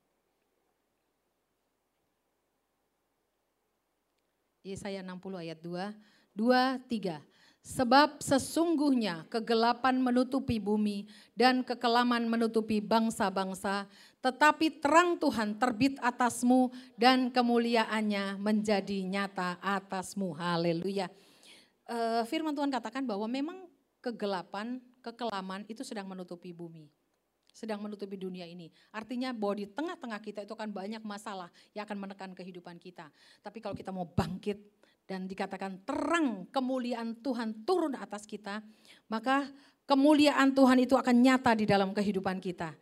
Yesaya 4.66 5.06
60 5.06 5.46
ayat 5.46 5.62
2, 5.62 5.94
2, 6.34 6.82
3. 6.90 7.22
Sebab 7.66 8.22
sesungguhnya 8.22 9.26
kegelapan 9.30 9.98
menutupi 9.98 10.62
bumi 10.62 11.10
dan 11.34 11.66
kekelaman 11.66 12.26
menutupi 12.26 12.78
bangsa-bangsa, 12.82 13.90
tetapi 14.22 14.82
terang 14.82 15.18
Tuhan 15.18 15.58
terbit 15.58 15.98
atasmu 16.02 16.70
dan 16.98 17.30
kemuliaannya 17.30 18.38
menjadi 18.42 19.02
nyata 19.06 19.58
atasmu. 19.62 20.34
Haleluya. 20.38 21.10
Uh, 21.86 22.22
firman 22.30 22.54
Tuhan 22.54 22.70
katakan 22.70 23.06
bahwa 23.06 23.26
memang 23.26 23.66
kegelapan, 24.02 24.78
kekelaman 25.02 25.66
itu 25.66 25.82
sedang 25.82 26.06
menutupi 26.06 26.54
bumi 26.54 26.90
sedang 27.56 27.80
menutupi 27.80 28.20
dunia 28.20 28.44
ini. 28.44 28.68
Artinya 28.92 29.32
bahwa 29.32 29.64
di 29.64 29.66
tengah-tengah 29.72 30.20
kita 30.20 30.44
itu 30.44 30.52
akan 30.52 30.76
banyak 30.76 31.00
masalah 31.08 31.48
yang 31.72 31.88
akan 31.88 31.96
menekan 32.04 32.36
kehidupan 32.36 32.76
kita. 32.76 33.08
Tapi 33.40 33.64
kalau 33.64 33.72
kita 33.72 33.96
mau 33.96 34.04
bangkit 34.04 34.60
dan 35.08 35.24
dikatakan 35.24 35.88
terang 35.88 36.52
kemuliaan 36.52 37.16
Tuhan 37.24 37.64
turun 37.64 37.96
atas 37.96 38.28
kita, 38.28 38.60
maka 39.08 39.48
kemuliaan 39.88 40.52
Tuhan 40.52 40.84
itu 40.84 41.00
akan 41.00 41.16
nyata 41.16 41.56
di 41.56 41.64
dalam 41.64 41.96
kehidupan 41.96 42.44
kita. 42.44 42.76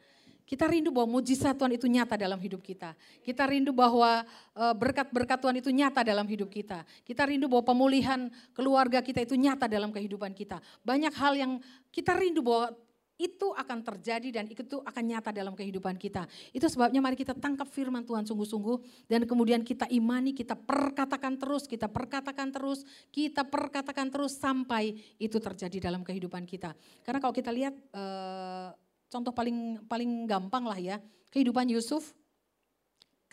Kita 0.43 0.67
rindu 0.67 0.91
bahwa 0.91 1.17
mujizat 1.17 1.55
Tuhan 1.55 1.71
itu 1.79 1.87
nyata 1.87 2.19
dalam 2.19 2.35
hidup 2.35 2.59
kita. 2.59 2.99
Kita 3.23 3.47
rindu 3.47 3.71
bahwa 3.71 4.27
eh, 4.57 4.75
berkat-berkat 4.75 5.39
Tuhan 5.39 5.55
itu 5.63 5.71
nyata 5.71 6.03
dalam 6.03 6.27
hidup 6.27 6.51
kita. 6.51 6.83
Kita 7.07 7.23
rindu 7.23 7.47
bahwa 7.47 7.63
pemulihan 7.63 8.27
keluarga 8.51 8.99
kita 8.99 9.23
itu 9.23 9.39
nyata 9.39 9.71
dalam 9.71 9.95
kehidupan 9.95 10.35
kita. 10.35 10.59
Banyak 10.83 11.15
hal 11.15 11.39
yang 11.39 11.51
kita 11.95 12.19
rindu 12.19 12.43
bahwa 12.43 12.75
itu 13.23 13.55
akan 13.55 13.79
terjadi 13.79 14.43
dan 14.43 14.45
itu 14.51 14.83
akan 14.83 15.03
nyata 15.07 15.31
dalam 15.31 15.55
kehidupan 15.55 15.95
kita. 15.95 16.27
Itu 16.51 16.67
sebabnya 16.67 16.99
mari 16.99 17.15
kita 17.15 17.31
tangkap 17.31 17.71
firman 17.71 18.03
Tuhan 18.03 18.27
sungguh-sungguh 18.27 19.07
dan 19.07 19.23
kemudian 19.23 19.63
kita 19.63 19.87
imani, 19.87 20.35
kita 20.35 20.59
perkatakan 20.59 21.39
terus, 21.39 21.63
kita 21.63 21.87
perkatakan 21.87 22.51
terus, 22.51 22.83
kita 23.07 23.47
perkatakan 23.47 24.11
terus 24.11 24.35
sampai 24.35 24.99
itu 25.15 25.39
terjadi 25.39 25.87
dalam 25.87 26.03
kehidupan 26.03 26.43
kita. 26.43 26.75
Karena 27.07 27.23
kalau 27.23 27.31
kita 27.31 27.55
lihat 27.55 27.71
eh, 27.95 28.69
contoh 29.07 29.31
paling 29.31 29.87
paling 29.87 30.27
gampang 30.27 30.67
lah 30.67 30.79
ya, 30.79 30.99
kehidupan 31.31 31.71
Yusuf 31.71 32.11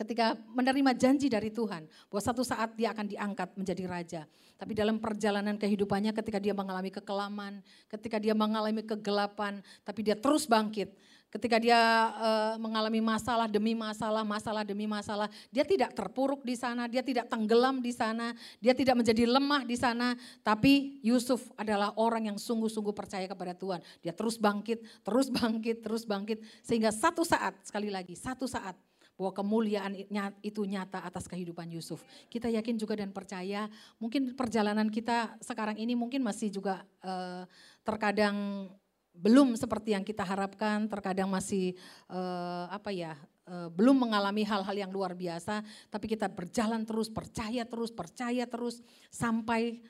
ketika 0.01 0.33
menerima 0.57 0.97
janji 0.97 1.29
dari 1.29 1.53
Tuhan 1.53 1.85
bahwa 2.09 2.23
satu 2.25 2.41
saat 2.41 2.73
dia 2.73 2.97
akan 2.97 3.05
diangkat 3.05 3.53
menjadi 3.53 3.85
raja. 3.85 4.23
Tapi 4.57 4.73
dalam 4.73 4.97
perjalanan 4.97 5.61
kehidupannya 5.61 6.17
ketika 6.17 6.41
dia 6.41 6.57
mengalami 6.57 6.89
kekelaman, 6.89 7.61
ketika 7.93 8.17
dia 8.17 8.33
mengalami 8.33 8.81
kegelapan, 8.81 9.61
tapi 9.85 10.01
dia 10.01 10.17
terus 10.17 10.49
bangkit. 10.49 10.97
Ketika 11.31 11.63
dia 11.63 11.79
uh, 12.19 12.55
mengalami 12.59 12.99
masalah 12.99 13.47
demi 13.47 13.71
masalah, 13.71 14.27
masalah 14.27 14.67
demi 14.67 14.91
masalah, 14.91 15.31
dia 15.47 15.63
tidak 15.63 15.95
terpuruk 15.95 16.43
di 16.43 16.59
sana, 16.59 16.91
dia 16.91 17.07
tidak 17.07 17.31
tenggelam 17.31 17.79
di 17.79 17.95
sana, 17.95 18.35
dia 18.59 18.75
tidak 18.75 18.99
menjadi 18.99 19.31
lemah 19.31 19.63
di 19.63 19.79
sana, 19.79 20.19
tapi 20.43 20.99
Yusuf 21.07 21.55
adalah 21.55 21.95
orang 21.95 22.35
yang 22.35 22.39
sungguh-sungguh 22.41 22.91
percaya 22.91 23.31
kepada 23.31 23.55
Tuhan. 23.55 23.79
Dia 24.03 24.11
terus 24.11 24.43
bangkit, 24.43 24.83
terus 25.07 25.31
bangkit, 25.31 25.87
terus 25.87 26.03
bangkit 26.03 26.43
sehingga 26.67 26.91
satu 26.91 27.23
saat 27.23 27.55
sekali 27.63 27.95
lagi, 27.95 28.19
satu 28.19 28.51
saat 28.51 28.75
bahwa 29.21 29.37
kemuliaan 29.37 29.93
itu 30.41 30.65
nyata 30.65 31.05
atas 31.05 31.29
kehidupan 31.29 31.69
Yusuf. 31.69 32.01
Kita 32.33 32.49
yakin 32.49 32.81
juga 32.81 32.97
dan 32.97 33.13
percaya, 33.13 33.69
mungkin 34.01 34.33
perjalanan 34.33 34.89
kita 34.89 35.37
sekarang 35.45 35.77
ini 35.77 35.93
mungkin 35.93 36.25
masih 36.25 36.49
juga 36.49 36.81
uh, 37.05 37.45
terkadang 37.85 38.65
belum 39.13 39.61
seperti 39.61 39.93
yang 39.93 40.01
kita 40.09 40.25
harapkan, 40.25 40.89
terkadang 40.89 41.29
masih 41.29 41.77
uh, 42.09 42.73
apa 42.73 42.89
ya, 42.89 43.13
uh, 43.45 43.69
belum 43.69 44.09
mengalami 44.09 44.41
hal-hal 44.41 44.89
yang 44.89 44.89
luar 44.89 45.13
biasa, 45.13 45.61
tapi 45.93 46.09
kita 46.09 46.25
berjalan 46.25 46.89
terus, 46.89 47.13
percaya 47.13 47.69
terus, 47.69 47.93
percaya 47.93 48.49
terus 48.49 48.81
sampai 49.13 49.85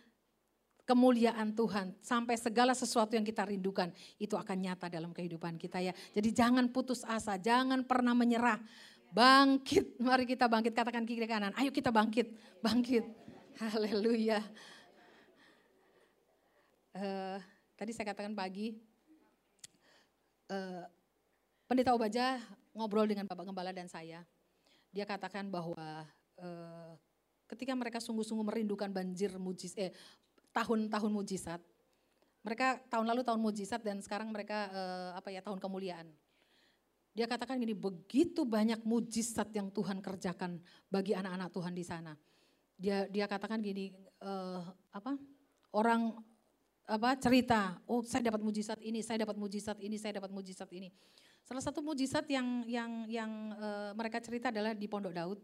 kemuliaan 0.91 1.55
Tuhan 1.55 1.95
sampai 2.03 2.35
segala 2.35 2.75
sesuatu 2.75 3.15
yang 3.15 3.23
kita 3.23 3.47
rindukan 3.47 3.95
itu 4.19 4.35
akan 4.35 4.59
nyata 4.59 4.91
dalam 4.91 5.15
kehidupan 5.15 5.55
kita 5.55 5.79
ya. 5.79 5.95
Jadi 6.11 6.35
jangan 6.35 6.67
putus 6.75 7.07
asa, 7.07 7.39
jangan 7.39 7.87
pernah 7.87 8.11
menyerah. 8.11 8.59
Bangkit, 9.11 9.99
mari 9.99 10.23
kita 10.23 10.47
bangkit, 10.47 10.71
katakan 10.71 11.03
kiri 11.03 11.27
kanan. 11.27 11.51
Ayo 11.59 11.75
kita 11.75 11.91
bangkit, 11.91 12.31
bangkit. 12.63 13.03
Haleluya. 13.59 14.39
Uh, 16.95 17.43
tadi 17.75 17.91
saya 17.91 18.15
katakan 18.15 18.39
pagi, 18.39 18.79
uh, 20.47 20.87
Pendeta 21.67 21.91
Obaja 21.91 22.39
ngobrol 22.71 23.11
dengan 23.11 23.27
Bapak 23.27 23.51
Gembala 23.51 23.75
dan 23.75 23.91
saya. 23.91 24.23
Dia 24.95 25.03
katakan 25.07 25.51
bahwa 25.51 26.07
uh, 26.39 26.95
ketika 27.51 27.75
mereka 27.75 27.99
sungguh-sungguh 27.99 28.47
merindukan 28.47 28.95
banjir 28.95 29.35
mujis, 29.43 29.75
eh, 29.75 29.91
tahun-tahun 30.55 31.11
mujizat, 31.11 31.59
mereka 32.47 32.79
tahun 32.87 33.11
lalu 33.11 33.27
tahun 33.27 33.43
mujizat 33.43 33.83
dan 33.83 33.99
sekarang 34.03 34.31
mereka 34.31 34.71
uh, 34.71 35.11
apa 35.19 35.35
ya 35.35 35.43
tahun 35.43 35.59
kemuliaan. 35.59 36.07
Dia 37.11 37.27
katakan 37.27 37.59
gini, 37.59 37.75
begitu 37.75 38.47
banyak 38.47 38.87
mujizat 38.87 39.51
yang 39.51 39.69
Tuhan 39.75 39.99
kerjakan 39.99 40.63
bagi 40.87 41.13
anak-anak 41.13 41.51
Tuhan 41.51 41.75
di 41.75 41.83
sana. 41.83 42.15
Dia 42.79 43.11
dia 43.11 43.27
katakan 43.27 43.59
gini, 43.59 43.91
uh, 44.23 44.63
apa? 44.95 45.19
Orang 45.75 46.23
apa 46.91 47.15
cerita, 47.19 47.79
oh 47.87 48.03
saya 48.03 48.31
dapat 48.31 48.43
mujizat 48.43 48.79
ini, 48.83 49.03
saya 49.03 49.23
dapat 49.23 49.39
mujizat 49.39 49.79
ini, 49.79 49.95
saya 49.99 50.19
dapat 50.19 50.31
mujizat 50.35 50.71
ini. 50.75 50.91
Salah 51.47 51.63
satu 51.63 51.83
mujizat 51.83 52.27
yang 52.31 52.63
yang 52.67 53.07
yang 53.11 53.31
uh, 53.59 53.91
mereka 53.95 54.23
cerita 54.23 54.55
adalah 54.55 54.75
di 54.75 54.87
Pondok 54.87 55.15
Daud. 55.15 55.39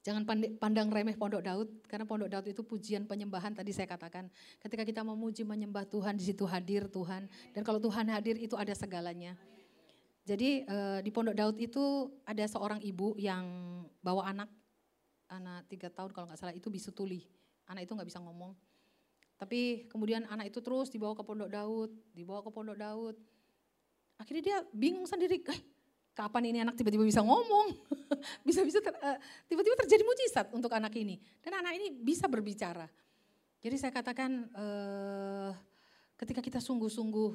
Jangan 0.00 0.24
pandang 0.56 0.88
remeh 0.88 1.12
Pondok 1.12 1.44
Daud, 1.44 1.68
karena 1.84 2.08
Pondok 2.08 2.32
Daud 2.32 2.46
itu 2.48 2.64
pujian 2.64 3.04
penyembahan 3.04 3.52
tadi 3.52 3.68
saya 3.68 3.84
katakan. 3.84 4.32
Ketika 4.56 4.80
kita 4.80 5.04
memuji 5.04 5.44
menyembah 5.44 5.84
Tuhan, 5.84 6.16
di 6.16 6.24
situ 6.24 6.48
hadir 6.48 6.88
Tuhan. 6.88 7.28
Dan 7.52 7.60
kalau 7.60 7.76
Tuhan 7.76 8.08
hadir 8.08 8.40
itu 8.40 8.56
ada 8.56 8.72
segalanya. 8.72 9.36
Jadi 10.24 10.68
uh, 10.68 11.00
di 11.00 11.10
Pondok 11.10 11.36
Daud 11.36 11.56
itu 11.56 12.12
ada 12.28 12.44
seorang 12.44 12.78
ibu 12.84 13.16
yang 13.16 13.44
bawa 14.04 14.30
anak, 14.30 14.48
anak 15.32 15.66
tiga 15.66 15.88
tahun 15.88 16.12
kalau 16.12 16.28
nggak 16.28 16.38
salah 16.38 16.54
itu 16.54 16.68
bisu 16.68 16.92
tuli. 16.92 17.24
Anak 17.70 17.88
itu 17.88 17.92
nggak 17.96 18.08
bisa 18.08 18.20
ngomong. 18.20 18.52
Tapi 19.40 19.88
kemudian 19.88 20.28
anak 20.28 20.52
itu 20.52 20.60
terus 20.60 20.92
dibawa 20.92 21.16
ke 21.16 21.24
Pondok 21.24 21.48
Daud, 21.48 21.90
dibawa 22.12 22.44
ke 22.44 22.50
Pondok 22.52 22.76
Daud. 22.76 23.16
Akhirnya 24.20 24.42
dia 24.44 24.58
bingung 24.76 25.08
sendiri, 25.08 25.40
eh, 25.40 25.60
kapan 26.12 26.52
ini 26.52 26.58
anak 26.60 26.76
tiba-tiba 26.76 27.08
bisa 27.08 27.24
ngomong? 27.24 27.72
Bisa-bisa 28.46 28.84
ter, 28.84 28.92
uh, 28.92 29.16
tiba-tiba 29.48 29.80
terjadi 29.80 30.04
mujizat 30.04 30.46
untuk 30.52 30.68
anak 30.76 30.92
ini. 30.92 31.16
Dan 31.40 31.56
anak 31.56 31.72
ini 31.80 31.88
bisa 31.88 32.28
berbicara. 32.28 32.84
Jadi 33.64 33.76
saya 33.80 33.92
katakan 33.96 34.44
uh, 34.52 35.56
ketika 36.20 36.44
kita 36.44 36.60
sungguh-sungguh 36.60 37.32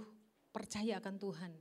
percaya 0.53 1.01
akan 1.01 1.15
Tuhan, 1.17 1.51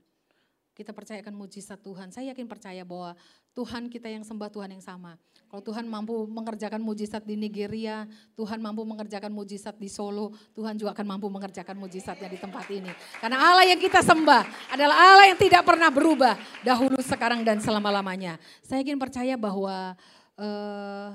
kita 0.75 0.91
percayakan 0.91 1.31
mujizat 1.31 1.79
Tuhan. 1.79 2.11
Saya 2.11 2.35
yakin 2.35 2.51
percaya 2.51 2.83
bahwa 2.83 3.15
Tuhan 3.55 3.87
kita 3.87 4.11
yang 4.11 4.27
sembah 4.27 4.51
Tuhan 4.51 4.75
yang 4.75 4.83
sama. 4.83 5.15
Kalau 5.47 5.63
Tuhan 5.63 5.87
mampu 5.87 6.27
mengerjakan 6.27 6.83
mujizat 6.83 7.23
di 7.23 7.39
Nigeria, 7.39 8.11
Tuhan 8.35 8.59
mampu 8.59 8.83
mengerjakan 8.83 9.31
mujizat 9.31 9.79
di 9.79 9.87
Solo, 9.87 10.35
Tuhan 10.51 10.75
juga 10.75 10.91
akan 10.91 11.07
mampu 11.15 11.31
mengerjakan 11.31 11.79
mujizatnya 11.79 12.27
di 12.27 12.39
tempat 12.43 12.67
ini. 12.75 12.91
Karena 13.23 13.39
Allah 13.39 13.71
yang 13.71 13.79
kita 13.79 14.03
sembah 14.03 14.75
adalah 14.75 14.97
Allah 14.99 15.31
yang 15.31 15.39
tidak 15.39 15.63
pernah 15.63 15.95
berubah 15.95 16.35
dahulu, 16.67 16.99
sekarang 16.99 17.47
dan 17.47 17.63
selama-lamanya. 17.63 18.43
Saya 18.67 18.83
yakin 18.83 18.99
percaya 18.99 19.39
bahwa 19.39 19.95
uh, 20.35 21.15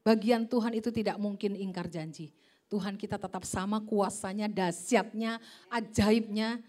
bagian 0.00 0.48
Tuhan 0.48 0.72
itu 0.72 0.88
tidak 0.88 1.20
mungkin 1.20 1.52
ingkar 1.52 1.92
janji. 1.92 2.32
Tuhan 2.72 2.96
kita 2.96 3.20
tetap 3.20 3.44
sama 3.44 3.84
kuasanya, 3.84 4.48
dahsyatnya, 4.48 5.36
ajaibnya. 5.68 6.64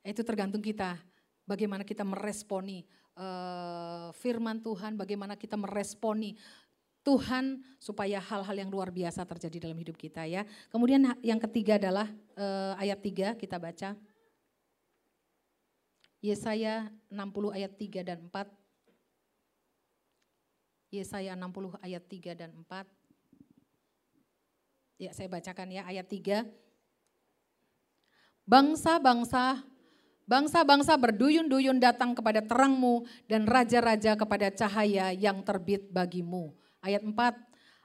Itu 0.00 0.24
tergantung 0.24 0.64
kita. 0.64 1.09
Bagaimana 1.50 1.82
kita 1.82 2.06
meresponi 2.06 2.86
uh, 3.18 4.14
firman 4.14 4.62
Tuhan, 4.62 4.94
bagaimana 4.94 5.34
kita 5.34 5.58
meresponi 5.58 6.38
Tuhan 7.02 7.58
supaya 7.82 8.22
hal-hal 8.22 8.54
yang 8.54 8.70
luar 8.70 8.94
biasa 8.94 9.26
terjadi 9.26 9.66
dalam 9.66 9.74
hidup 9.82 9.98
kita 9.98 10.30
ya. 10.30 10.46
Kemudian 10.70 11.18
yang 11.26 11.42
ketiga 11.42 11.74
adalah 11.74 12.06
uh, 12.38 12.78
ayat 12.78 13.02
3 13.02 13.34
kita 13.34 13.58
baca. 13.58 13.98
Yesaya 16.22 16.86
60 17.10 17.50
ayat 17.50 17.72
3 17.74 18.06
dan 18.06 18.22
4. 18.30 18.46
Yesaya 20.94 21.34
60 21.34 21.82
ayat 21.82 22.04
3 22.06 22.38
dan 22.38 22.54
4. 22.54 22.86
Ya, 25.00 25.16
saya 25.16 25.32
bacakan 25.32 25.72
ya 25.72 25.82
ayat 25.88 26.04
3. 26.06 26.44
Bangsa-bangsa 28.44 29.64
Bangsa-bangsa 30.30 30.94
berduyun-duyun 30.94 31.82
datang 31.82 32.14
kepada 32.14 32.38
terangmu 32.38 33.02
dan 33.26 33.50
raja-raja 33.50 34.14
kepada 34.14 34.46
cahaya 34.54 35.10
yang 35.10 35.42
terbit 35.42 35.90
bagimu. 35.90 36.54
Ayat 36.78 37.02
4, 37.02 37.18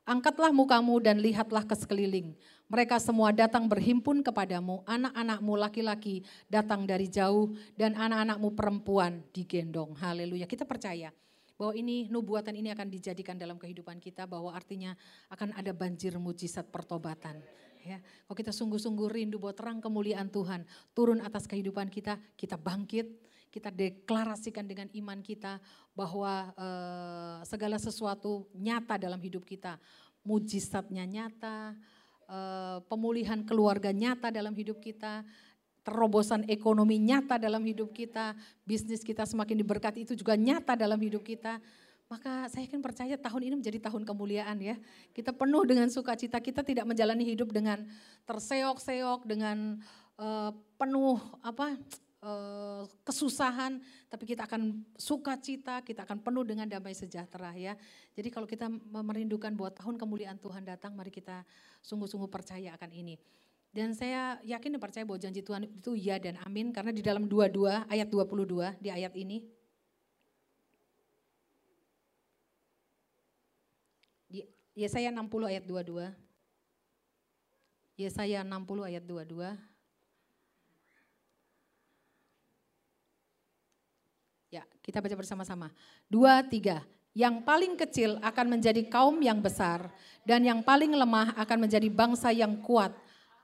angkatlah 0.05 0.53
mukamu 0.53 1.01
dan 1.01 1.17
lihatlah 1.17 1.65
ke 1.65 1.73
sekeliling. 1.73 2.37
Mereka 2.69 3.01
semua 3.01 3.33
datang 3.33 3.65
berhimpun 3.65 4.21
kepadamu, 4.21 4.85
anak-anakmu 4.85 5.57
laki-laki 5.57 6.21
datang 6.45 6.85
dari 6.85 7.09
jauh 7.09 7.49
dan 7.73 7.97
anak-anakmu 7.97 8.53
perempuan 8.53 9.25
digendong. 9.33 9.97
Haleluya, 9.97 10.45
kita 10.45 10.69
percaya 10.69 11.09
bahwa 11.57 11.73
ini 11.73 12.05
nubuatan 12.13 12.53
ini 12.53 12.69
akan 12.69 12.93
dijadikan 12.93 13.41
dalam 13.41 13.57
kehidupan 13.57 13.97
kita 13.97 14.29
bahwa 14.29 14.53
artinya 14.53 14.93
akan 15.33 15.49
ada 15.57 15.73
banjir 15.73 16.13
mujizat 16.21 16.69
pertobatan 16.69 17.41
ya. 17.85 18.01
Kalau 18.01 18.35
kita 18.35 18.49
sungguh-sungguh 18.49 19.07
rindu 19.13 19.37
bahwa 19.37 19.53
terang 19.53 19.79
kemuliaan 19.79 20.33
Tuhan 20.33 20.65
turun 20.97 21.21
atas 21.21 21.45
kehidupan 21.45 21.93
kita, 21.93 22.17
kita 22.33 22.57
bangkit, 22.57 23.07
kita 23.53 23.71
deklarasikan 23.71 24.67
dengan 24.67 24.91
iman 24.91 25.23
kita 25.23 25.63
bahwa 25.95 26.51
uh, 26.59 27.39
segala 27.47 27.79
sesuatu 27.79 28.49
nyata 28.51 28.99
dalam 28.99 29.21
hidup 29.21 29.47
kita. 29.47 29.79
Mujizatnya 30.25 31.05
nyata, 31.05 31.77
uh, 32.27 32.83
pemulihan 32.89 33.45
keluarga 33.45 33.93
nyata 33.95 34.33
dalam 34.33 34.51
hidup 34.57 34.81
kita, 34.83 35.23
terobosan 35.85 36.43
ekonomi 36.49 36.97
nyata 36.97 37.37
dalam 37.37 37.61
hidup 37.61 37.93
kita, 37.93 38.33
bisnis 38.65 39.05
kita 39.05 39.23
semakin 39.23 39.61
diberkati 39.61 40.03
itu 40.03 40.17
juga 40.17 40.33
nyata 40.33 40.73
dalam 40.73 40.97
hidup 40.97 41.21
kita. 41.21 41.61
Maka 42.15 42.47
saya 42.47 42.63
yakin 42.63 42.79
percaya 42.79 43.19
tahun 43.19 43.51
ini 43.51 43.55
menjadi 43.59 43.91
tahun 43.91 44.07
kemuliaan 44.07 44.55
ya. 44.63 44.79
Kita 45.11 45.35
penuh 45.35 45.67
dengan 45.67 45.91
sukacita, 45.91 46.39
kita 46.39 46.63
tidak 46.63 46.87
menjalani 46.87 47.27
hidup 47.27 47.51
dengan 47.51 47.83
terseok-seok, 48.23 49.27
dengan 49.27 49.83
uh, 50.15 50.55
penuh 50.79 51.19
apa 51.43 51.75
uh, 52.23 52.87
kesusahan, 53.03 53.83
tapi 54.07 54.31
kita 54.31 54.47
akan 54.47 54.79
sukacita, 54.95 55.83
kita 55.83 56.07
akan 56.07 56.23
penuh 56.23 56.47
dengan 56.47 56.71
damai 56.71 56.95
sejahtera 56.95 57.51
ya. 57.51 57.75
Jadi 58.15 58.31
kalau 58.31 58.47
kita 58.47 58.71
merindukan 58.95 59.51
bahwa 59.51 59.75
tahun 59.75 59.99
kemuliaan 59.99 60.39
Tuhan 60.39 60.63
datang, 60.63 60.95
mari 60.95 61.11
kita 61.11 61.43
sungguh-sungguh 61.83 62.31
percaya 62.31 62.79
akan 62.79 62.95
ini. 62.95 63.19
Dan 63.75 63.91
saya 63.91 64.39
yakin 64.47 64.79
dan 64.79 64.81
percaya 64.81 65.03
bahwa 65.03 65.19
janji 65.19 65.43
Tuhan 65.43 65.67
itu 65.67 65.99
ya 65.99 66.15
dan 66.15 66.39
amin 66.47 66.71
karena 66.71 66.95
di 66.95 67.03
dalam 67.03 67.27
22 67.27 67.91
ayat 67.91 68.07
22 68.07 68.79
di 68.79 68.87
ayat 68.87 69.11
ini 69.19 69.43
Yesaya 74.75 75.07
60 75.07 75.47
ayat 75.47 75.63
22. 75.63 76.11
Yesaya 77.95 78.43
60 78.43 78.83
ayat 78.83 79.03
22. 79.07 79.55
Ya, 84.51 84.67
kita 84.83 84.99
baca 84.99 85.15
bersama-sama. 85.15 85.71
Dua, 86.11 86.43
tiga. 86.43 86.83
Yang 87.15 87.47
paling 87.47 87.79
kecil 87.79 88.19
akan 88.19 88.59
menjadi 88.59 88.83
kaum 88.91 89.15
yang 89.23 89.39
besar, 89.39 89.87
dan 90.27 90.43
yang 90.43 90.59
paling 90.59 90.91
lemah 90.91 91.31
akan 91.39 91.63
menjadi 91.63 91.87
bangsa 91.87 92.35
yang 92.35 92.59
kuat. 92.59 92.91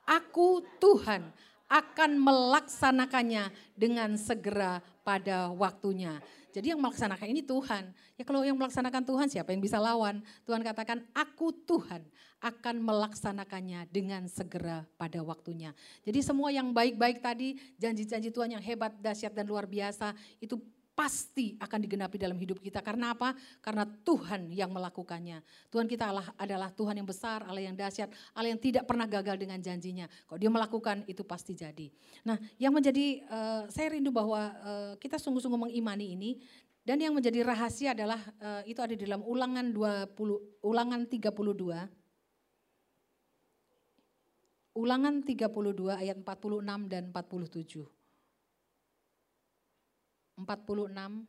Aku 0.04 0.60
Tuhan 0.84 1.32
akan 1.71 2.19
melaksanakannya 2.19 3.47
dengan 3.79 4.19
segera 4.19 4.84
pada 5.07 5.47
waktunya. 5.55 6.19
Jadi 6.51 6.75
yang 6.75 6.84
melaksanakan 6.84 7.31
ini 7.31 7.39
Tuhan. 7.47 7.95
Ya 8.19 8.27
kalau 8.27 8.43
yang 8.43 8.60
melaksanakan 8.60 9.07
Tuhan 9.07 9.27
siapa 9.31 9.55
yang 9.55 9.63
bisa 9.63 9.79
lawan? 9.79 10.19
Tuhan 10.43 10.60
katakan 10.60 10.99
aku 11.15 11.55
Tuhan 11.63 12.03
akan 12.43 12.75
melaksanakannya 12.84 13.88
dengan 13.88 14.27
segera 14.27 14.84
pada 14.99 15.23
waktunya. 15.23 15.71
Jadi 16.03 16.19
semua 16.19 16.51
yang 16.51 16.75
baik-baik 16.75 17.23
tadi, 17.23 17.55
janji-janji 17.79 18.36
Tuhan 18.36 18.60
yang 18.60 18.63
hebat, 18.63 18.91
dahsyat 18.99 19.31
dan 19.31 19.47
luar 19.47 19.63
biasa 19.63 20.12
itu 20.43 20.60
pasti 20.91 21.56
akan 21.58 21.80
digenapi 21.88 22.19
dalam 22.19 22.38
hidup 22.38 22.60
kita. 22.60 22.84
Karena 22.84 23.15
apa? 23.15 23.34
Karena 23.63 23.88
Tuhan 23.88 24.51
yang 24.51 24.69
melakukannya. 24.69 25.41
Tuhan 25.71 25.88
kita 25.88 26.12
adalah, 26.12 26.27
adalah 26.36 26.69
Tuhan 26.69 26.99
yang 26.99 27.08
besar, 27.08 27.47
Allah 27.47 27.63
yang 27.63 27.75
dahsyat, 27.75 28.12
Allah 28.36 28.51
yang 28.51 28.62
tidak 28.62 28.84
pernah 28.86 29.08
gagal 29.08 29.39
dengan 29.39 29.58
janjinya. 29.58 30.06
Kalau 30.27 30.39
dia 30.39 30.51
melakukan 30.51 31.04
itu 31.08 31.23
pasti 31.23 31.56
jadi. 31.56 31.88
Nah 32.27 32.38
yang 32.60 32.75
menjadi, 32.75 33.23
uh, 33.32 33.63
saya 33.71 33.95
rindu 33.95 34.12
bahwa 34.12 34.51
uh, 34.62 34.93
kita 34.99 35.17
sungguh-sungguh 35.17 35.71
mengimani 35.71 36.13
ini. 36.15 36.32
Dan 36.82 36.97
yang 36.97 37.13
menjadi 37.13 37.45
rahasia 37.45 37.93
adalah 37.93 38.17
uh, 38.41 38.65
itu 38.65 38.82
ada 38.82 38.97
di 38.97 39.06
dalam 39.06 39.21
ulangan 39.21 39.69
20, 39.69 40.65
ulangan 40.65 41.06
32. 41.06 41.30
Ulangan 44.71 45.21
32 45.21 45.93
ayat 45.93 46.17
46 46.25 46.89
dan 46.89 47.13
47. 47.13 48.01
46 50.38 51.26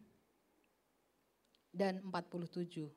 dan 1.73 2.05
47. 2.05 2.93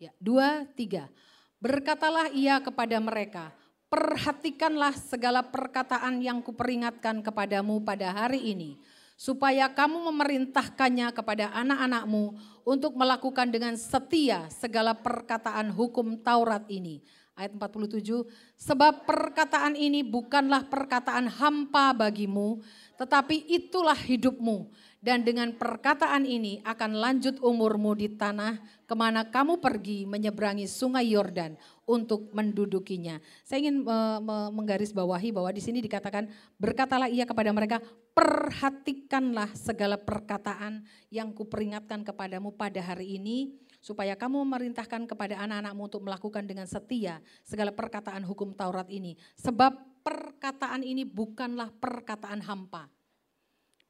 Ya, 0.00 0.10
dua, 0.16 0.64
tiga. 0.74 1.12
Berkatalah 1.60 2.32
ia 2.32 2.56
kepada 2.64 2.96
mereka, 2.98 3.52
perhatikanlah 3.92 4.96
segala 4.96 5.44
perkataan 5.44 6.24
yang 6.24 6.40
kuperingatkan 6.40 7.20
kepadamu 7.20 7.84
pada 7.84 8.08
hari 8.08 8.40
ini, 8.56 8.80
supaya 9.20 9.68
kamu 9.68 10.08
memerintahkannya 10.08 11.12
kepada 11.12 11.52
anak-anakmu 11.52 12.32
untuk 12.64 12.96
melakukan 12.96 13.52
dengan 13.52 13.76
setia 13.76 14.48
segala 14.48 14.96
perkataan 14.96 15.68
hukum 15.68 16.16
Taurat 16.24 16.64
ini. 16.72 17.04
Ayat 17.40 17.56
47, 17.56 18.28
sebab 18.60 19.08
perkataan 19.08 19.72
ini 19.72 20.04
bukanlah 20.04 20.68
perkataan 20.68 21.24
hampa 21.24 21.96
bagimu, 21.96 22.60
tetapi 23.00 23.48
itulah 23.48 23.96
hidupmu. 23.96 24.68
Dan 25.00 25.24
dengan 25.24 25.56
perkataan 25.56 26.28
ini 26.28 26.60
akan 26.60 27.00
lanjut 27.00 27.40
umurmu 27.40 27.96
di 27.96 28.12
tanah 28.12 28.60
ke 28.84 28.92
mana 28.92 29.24
kamu 29.24 29.56
pergi 29.56 30.04
menyeberangi 30.04 30.68
sungai 30.68 31.16
Yordan 31.16 31.56
untuk 31.88 32.28
mendudukinya. 32.36 33.16
Saya 33.40 33.64
ingin 33.64 33.80
menggarisbawahi 34.28 35.32
bahwa 35.32 35.48
di 35.56 35.64
sini 35.64 35.80
dikatakan 35.80 36.28
berkatalah 36.60 37.08
ia 37.08 37.24
kepada 37.24 37.48
mereka 37.48 37.80
perhatikanlah 38.12 39.48
segala 39.56 39.96
perkataan 39.96 40.84
yang 41.08 41.32
kuperingatkan 41.32 42.04
kepadamu 42.04 42.52
pada 42.52 42.84
hari 42.84 43.16
ini 43.16 43.56
supaya 43.80 44.12
kamu 44.14 44.44
memerintahkan 44.44 45.08
kepada 45.08 45.40
anak-anakmu 45.40 45.82
untuk 45.88 46.04
melakukan 46.04 46.44
dengan 46.44 46.68
setia 46.68 47.18
segala 47.42 47.72
perkataan 47.72 48.22
hukum 48.22 48.52
Taurat 48.52 48.86
ini. 48.92 49.16
Sebab 49.40 50.04
perkataan 50.04 50.84
ini 50.84 51.08
bukanlah 51.08 51.72
perkataan 51.72 52.44
hampa. 52.44 52.88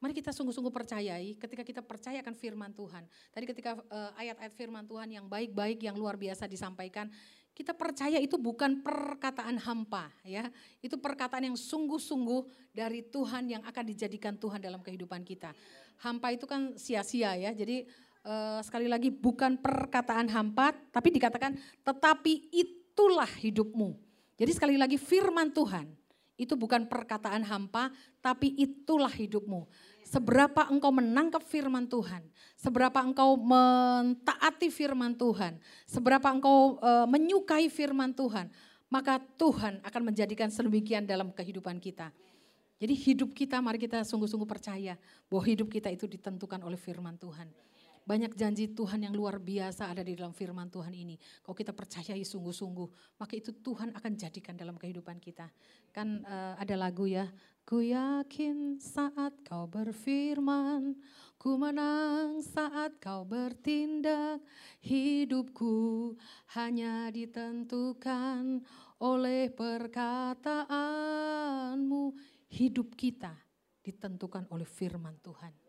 Mari 0.01 0.17
kita 0.17 0.33
sungguh-sungguh 0.33 0.73
percayai 0.73 1.37
ketika 1.37 1.61
kita 1.61 1.85
percaya 1.85 2.25
akan 2.25 2.33
firman 2.33 2.73
Tuhan. 2.73 3.05
Tadi 3.29 3.45
ketika 3.45 3.77
uh, 3.77 4.11
ayat-ayat 4.17 4.49
firman 4.57 4.89
Tuhan 4.89 5.13
yang 5.13 5.29
baik-baik, 5.29 5.77
yang 5.85 5.93
luar 5.93 6.17
biasa 6.17 6.49
disampaikan, 6.49 7.05
kita 7.53 7.77
percaya 7.77 8.17
itu 8.17 8.33
bukan 8.41 8.81
perkataan 8.81 9.61
hampa 9.61 10.09
ya. 10.25 10.49
Itu 10.81 10.97
perkataan 10.97 11.53
yang 11.53 11.57
sungguh-sungguh 11.59 12.73
dari 12.73 13.05
Tuhan 13.05 13.53
yang 13.53 13.61
akan 13.61 13.83
dijadikan 13.93 14.33
Tuhan 14.41 14.57
dalam 14.57 14.81
kehidupan 14.81 15.21
kita. 15.21 15.53
Hampa 16.01 16.33
itu 16.33 16.49
kan 16.49 16.73
sia-sia 16.81 17.37
ya. 17.37 17.53
Jadi 17.53 17.85
uh, 18.25 18.59
sekali 18.65 18.85
lagi 18.89 19.09
bukan 19.09 19.57
perkataan 19.59 20.29
hampa 20.29 20.73
tapi 20.89 21.13
dikatakan 21.13 21.57
tetapi 21.85 22.49
itulah 22.53 23.29
hidupmu. 23.29 23.97
Jadi 24.37 24.51
sekali 24.57 24.75
lagi 24.77 24.97
firman 24.97 25.53
Tuhan 25.53 26.01
itu 26.41 26.57
bukan 26.57 26.89
perkataan 26.89 27.45
hampa, 27.45 27.93
tapi 28.17 28.57
itulah 28.57 29.13
hidupmu. 29.13 29.69
Seberapa 30.01 30.65
engkau 30.73 30.89
menangkap 30.89 31.45
firman 31.45 31.85
Tuhan, 31.85 32.25
seberapa 32.57 32.97
engkau 32.97 33.37
mentaati 33.37 34.73
firman 34.73 35.13
Tuhan, 35.13 35.61
seberapa 35.85 36.25
engkau 36.33 36.81
e, 36.81 36.91
menyukai 37.05 37.69
firman 37.69 38.17
Tuhan, 38.17 38.49
maka 38.89 39.21
Tuhan 39.37 39.85
akan 39.85 40.01
menjadikan 40.01 40.49
sedemikian 40.49 41.05
dalam 41.05 41.29
kehidupan 41.29 41.77
kita. 41.77 42.09
Jadi 42.81 42.97
hidup 42.97 43.37
kita, 43.37 43.61
mari 43.61 43.77
kita 43.77 44.01
sungguh-sungguh 44.01 44.49
percaya 44.49 44.97
bahwa 45.29 45.45
hidup 45.45 45.69
kita 45.69 45.93
itu 45.93 46.09
ditentukan 46.09 46.57
oleh 46.65 46.81
firman 46.81 47.13
Tuhan. 47.21 47.45
Banyak 48.01 48.33
janji 48.33 48.73
Tuhan 48.73 49.05
yang 49.05 49.13
luar 49.13 49.37
biasa 49.37 49.93
ada 49.93 50.01
di 50.01 50.17
dalam 50.17 50.33
firman 50.33 50.67
Tuhan 50.73 50.91
ini. 50.91 51.15
Kalau 51.45 51.53
kita 51.53 51.71
percayai 51.71 52.25
sungguh-sungguh, 52.25 53.17
maka 53.21 53.33
itu 53.37 53.53
Tuhan 53.61 53.93
akan 53.93 54.11
jadikan 54.17 54.57
dalam 54.57 54.75
kehidupan 54.75 55.21
kita. 55.21 55.47
Kan 55.93 56.25
uh, 56.25 56.57
ada 56.57 56.75
lagu 56.75 57.05
ya, 57.05 57.29
Ku 57.61 57.79
yakin 57.85 58.81
saat 58.81 59.45
kau 59.45 59.69
berfirman, 59.69 60.97
ku 61.37 61.61
menang 61.61 62.41
saat 62.41 62.97
kau 62.97 63.21
bertindak. 63.23 64.41
Hidupku 64.81 66.17
hanya 66.57 67.13
ditentukan 67.13 68.65
oleh 68.97 69.53
perkataanmu. 69.53 70.73
Hidup 72.51 72.97
kita 72.97 73.31
ditentukan 73.85 74.49
oleh 74.51 74.65
firman 74.67 75.15
Tuhan. 75.21 75.60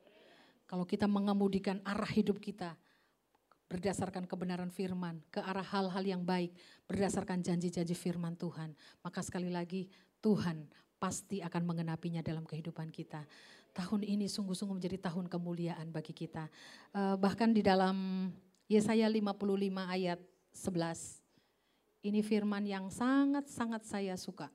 Kalau 0.73 0.89
kita 0.89 1.05
mengemudikan 1.05 1.85
arah 1.85 2.09
hidup 2.09 2.41
kita 2.41 2.73
berdasarkan 3.69 4.25
kebenaran 4.25 4.73
firman, 4.73 5.21
ke 5.29 5.37
arah 5.45 5.61
hal-hal 5.61 6.01
yang 6.01 6.25
baik, 6.25 6.57
berdasarkan 6.89 7.45
janji-janji 7.45 7.93
firman 7.93 8.33
Tuhan, 8.41 8.73
maka 9.05 9.21
sekali 9.21 9.53
lagi 9.53 9.93
Tuhan 10.25 10.65
pasti 10.97 11.45
akan 11.45 11.69
mengenapinya 11.69 12.25
dalam 12.25 12.49
kehidupan 12.49 12.89
kita. 12.89 13.21
Tahun 13.77 14.01
ini 14.01 14.33
sungguh-sungguh 14.33 14.81
menjadi 14.81 15.13
tahun 15.13 15.29
kemuliaan 15.29 15.93
bagi 15.93 16.17
kita. 16.17 16.49
Uh, 16.97 17.21
bahkan 17.21 17.53
di 17.53 17.61
dalam 17.61 18.33
Yesaya 18.65 19.13
55 19.13 19.45
ayat 19.77 20.21
11, 20.57 22.09
ini 22.09 22.25
firman 22.25 22.65
yang 22.65 22.89
sangat-sangat 22.89 23.85
saya 23.85 24.17
suka. 24.17 24.49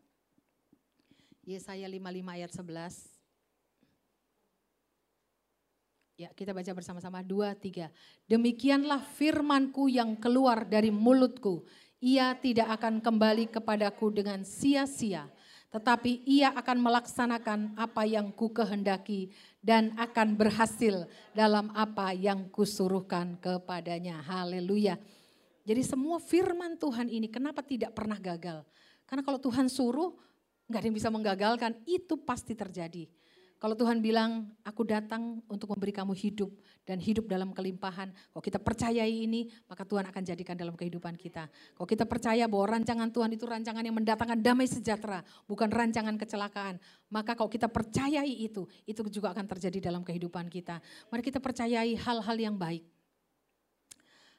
Yesaya 1.45 1.85
55 1.85 2.37
ayat 2.41 2.49
11. 2.49 3.16
Ya, 6.17 6.33
kita 6.33 6.49
baca 6.49 6.73
bersama-sama 6.73 7.21
dua, 7.21 7.53
tiga. 7.53 7.93
Demikianlah 8.25 9.05
firmanku 9.05 9.85
yang 9.85 10.17
keluar 10.17 10.65
dari 10.65 10.89
mulutku. 10.89 11.61
Ia 12.01 12.33
tidak 12.41 12.73
akan 12.81 13.05
kembali 13.05 13.53
kepadaku 13.53 14.09
dengan 14.09 14.41
sia-sia. 14.41 15.29
Tetapi 15.69 16.25
ia 16.25 16.57
akan 16.57 16.77
melaksanakan 16.81 17.77
apa 17.77 18.09
yang 18.09 18.33
ku 18.33 18.49
kehendaki 18.49 19.29
dan 19.61 19.93
akan 19.93 20.33
berhasil 20.33 21.05
dalam 21.37 21.69
apa 21.77 22.17
yang 22.17 22.49
kusuruhkan 22.49 23.37
kepadanya. 23.37 24.17
Haleluya. 24.25 24.97
Jadi 25.69 25.85
semua 25.85 26.17
firman 26.17 26.81
Tuhan 26.81 27.13
ini 27.13 27.29
kenapa 27.29 27.61
tidak 27.61 27.93
pernah 27.93 28.17
gagal? 28.17 28.65
Karena 29.05 29.21
kalau 29.21 29.37
Tuhan 29.37 29.69
suruh, 29.69 30.17
nggak 30.65 30.81
ada 30.81 30.87
yang 30.89 30.97
bisa 30.97 31.13
menggagalkan, 31.13 31.77
itu 31.85 32.17
pasti 32.25 32.57
terjadi. 32.57 33.05
Kalau 33.57 33.73
Tuhan 33.73 34.05
bilang, 34.05 34.53
aku 34.61 34.85
datang 34.85 35.41
untuk 35.49 35.73
memberi 35.73 35.89
kamu 35.89 36.13
hidup 36.13 36.53
dan 36.85 37.01
hidup 37.01 37.25
dalam 37.25 37.57
kelimpahan. 37.57 38.13
Kalau 38.29 38.43
kita 38.45 38.61
percayai 38.61 39.25
ini, 39.25 39.49
maka 39.65 39.81
Tuhan 39.81 40.05
akan 40.05 40.21
jadikan 40.21 40.53
dalam 40.53 40.77
kehidupan 40.77 41.17
kita. 41.17 41.49
Kalau 41.49 41.87
kita 41.89 42.05
percaya 42.05 42.45
bahwa 42.45 42.77
rancangan 42.77 43.09
Tuhan 43.09 43.33
itu 43.33 43.49
rancangan 43.49 43.81
yang 43.81 43.97
mendatangkan 43.97 44.45
damai 44.45 44.69
sejahtera, 44.69 45.25
bukan 45.49 45.73
rancangan 45.73 46.13
kecelakaan. 46.21 46.77
Maka 47.09 47.33
kalau 47.33 47.49
kita 47.49 47.65
percayai 47.65 48.29
itu, 48.29 48.69
itu 48.85 49.01
juga 49.09 49.33
akan 49.33 49.49
terjadi 49.49 49.89
dalam 49.89 50.05
kehidupan 50.05 50.53
kita. 50.53 50.77
Mari 51.09 51.25
kita 51.25 51.41
percayai 51.41 51.97
hal-hal 51.97 52.37
yang 52.37 52.53
baik. 52.61 52.85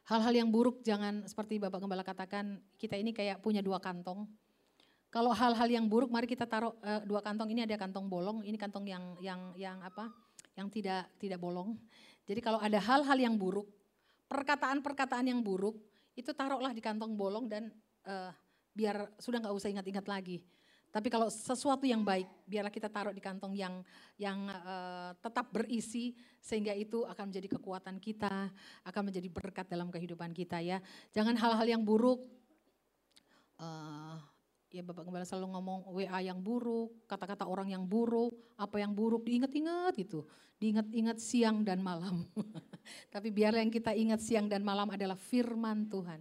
Hal-hal 0.07 0.31
yang 0.31 0.49
buruk 0.49 0.87
jangan 0.87 1.27
seperti 1.27 1.59
Bapak 1.59 1.83
Gembala 1.83 2.07
katakan, 2.07 2.63
kita 2.79 2.95
ini 2.95 3.11
kayak 3.11 3.43
punya 3.43 3.67
dua 3.67 3.83
kantong 3.83 4.31
kalau 5.09 5.33
hal-hal 5.33 5.69
yang 5.73 5.89
buruk, 5.89 6.13
mari 6.13 6.29
kita 6.29 6.45
taruh 6.45 6.77
uh, 6.85 7.01
dua 7.09 7.25
kantong. 7.25 7.49
Ini 7.57 7.65
ada 7.65 7.81
kantong 7.81 8.05
bolong, 8.13 8.45
ini 8.45 8.61
kantong 8.61 8.85
yang 8.85 9.05
yang 9.25 9.41
yang 9.57 9.79
apa? 9.81 10.13
Yang 10.53 10.69
tidak 10.81 11.09
tidak 11.17 11.41
bolong. 11.41 11.81
Jadi 12.29 12.45
kalau 12.45 12.61
ada 12.61 12.77
hal-hal 12.77 13.17
yang 13.17 13.35
buruk, 13.41 13.65
perkataan-perkataan 14.29 15.33
yang 15.33 15.41
buruk, 15.41 15.81
itu 16.13 16.29
taruhlah 16.37 16.77
di 16.77 16.85
kantong 16.85 17.17
bolong 17.17 17.49
dan 17.49 17.73
uh, 18.05 18.29
biar 18.77 19.09
sudah 19.17 19.41
nggak 19.41 19.57
usah 19.57 19.73
ingat-ingat 19.73 20.05
lagi. 20.05 20.45
Tapi 20.89 21.09
kalau 21.13 21.29
sesuatu 21.29 21.85
yang 21.85 22.01
baik, 22.01 22.29
biarlah 22.49 22.73
kita 22.73 22.89
taruh 22.89 23.13
di 23.13 23.21
kantong 23.21 23.53
yang 23.57 23.81
yang 24.21 24.49
uh, 24.49 25.13
tetap 25.21 25.49
berisi 25.53 26.17
sehingga 26.41 26.73
itu 26.77 27.05
akan 27.09 27.33
menjadi 27.33 27.49
kekuatan 27.57 27.97
kita, 27.97 28.49
akan 28.85 29.03
menjadi 29.09 29.29
berkat 29.29 29.69
dalam 29.69 29.89
kehidupan 29.89 30.37
kita 30.37 30.61
ya. 30.61 30.81
Jangan 31.17 31.37
hal-hal 31.37 31.65
yang 31.77 31.83
buruk 31.85 32.25
uh, 33.61 34.17
ya 34.69 34.85
Bapak 34.85 35.09
Gembala 35.09 35.25
selalu 35.25 35.49
ngomong 35.57 35.81
WA 35.89 36.21
yang 36.21 36.41
buruk, 36.45 37.09
kata-kata 37.09 37.49
orang 37.49 37.73
yang 37.73 37.85
buruk, 37.89 38.37
apa 38.61 38.77
yang 38.81 38.93
buruk 38.93 39.25
diingat-ingat 39.25 39.97
gitu. 39.97 40.29
Diingat-ingat 40.59 41.17
siang 41.23 41.65
dan 41.65 41.81
malam. 41.81 42.27
Tapi 43.15 43.33
biar 43.33 43.57
yang 43.57 43.73
kita 43.73 43.97
ingat 43.97 44.21
siang 44.21 44.51
dan 44.51 44.61
malam 44.61 44.91
adalah 44.93 45.17
firman 45.17 45.89
Tuhan. 45.89 46.21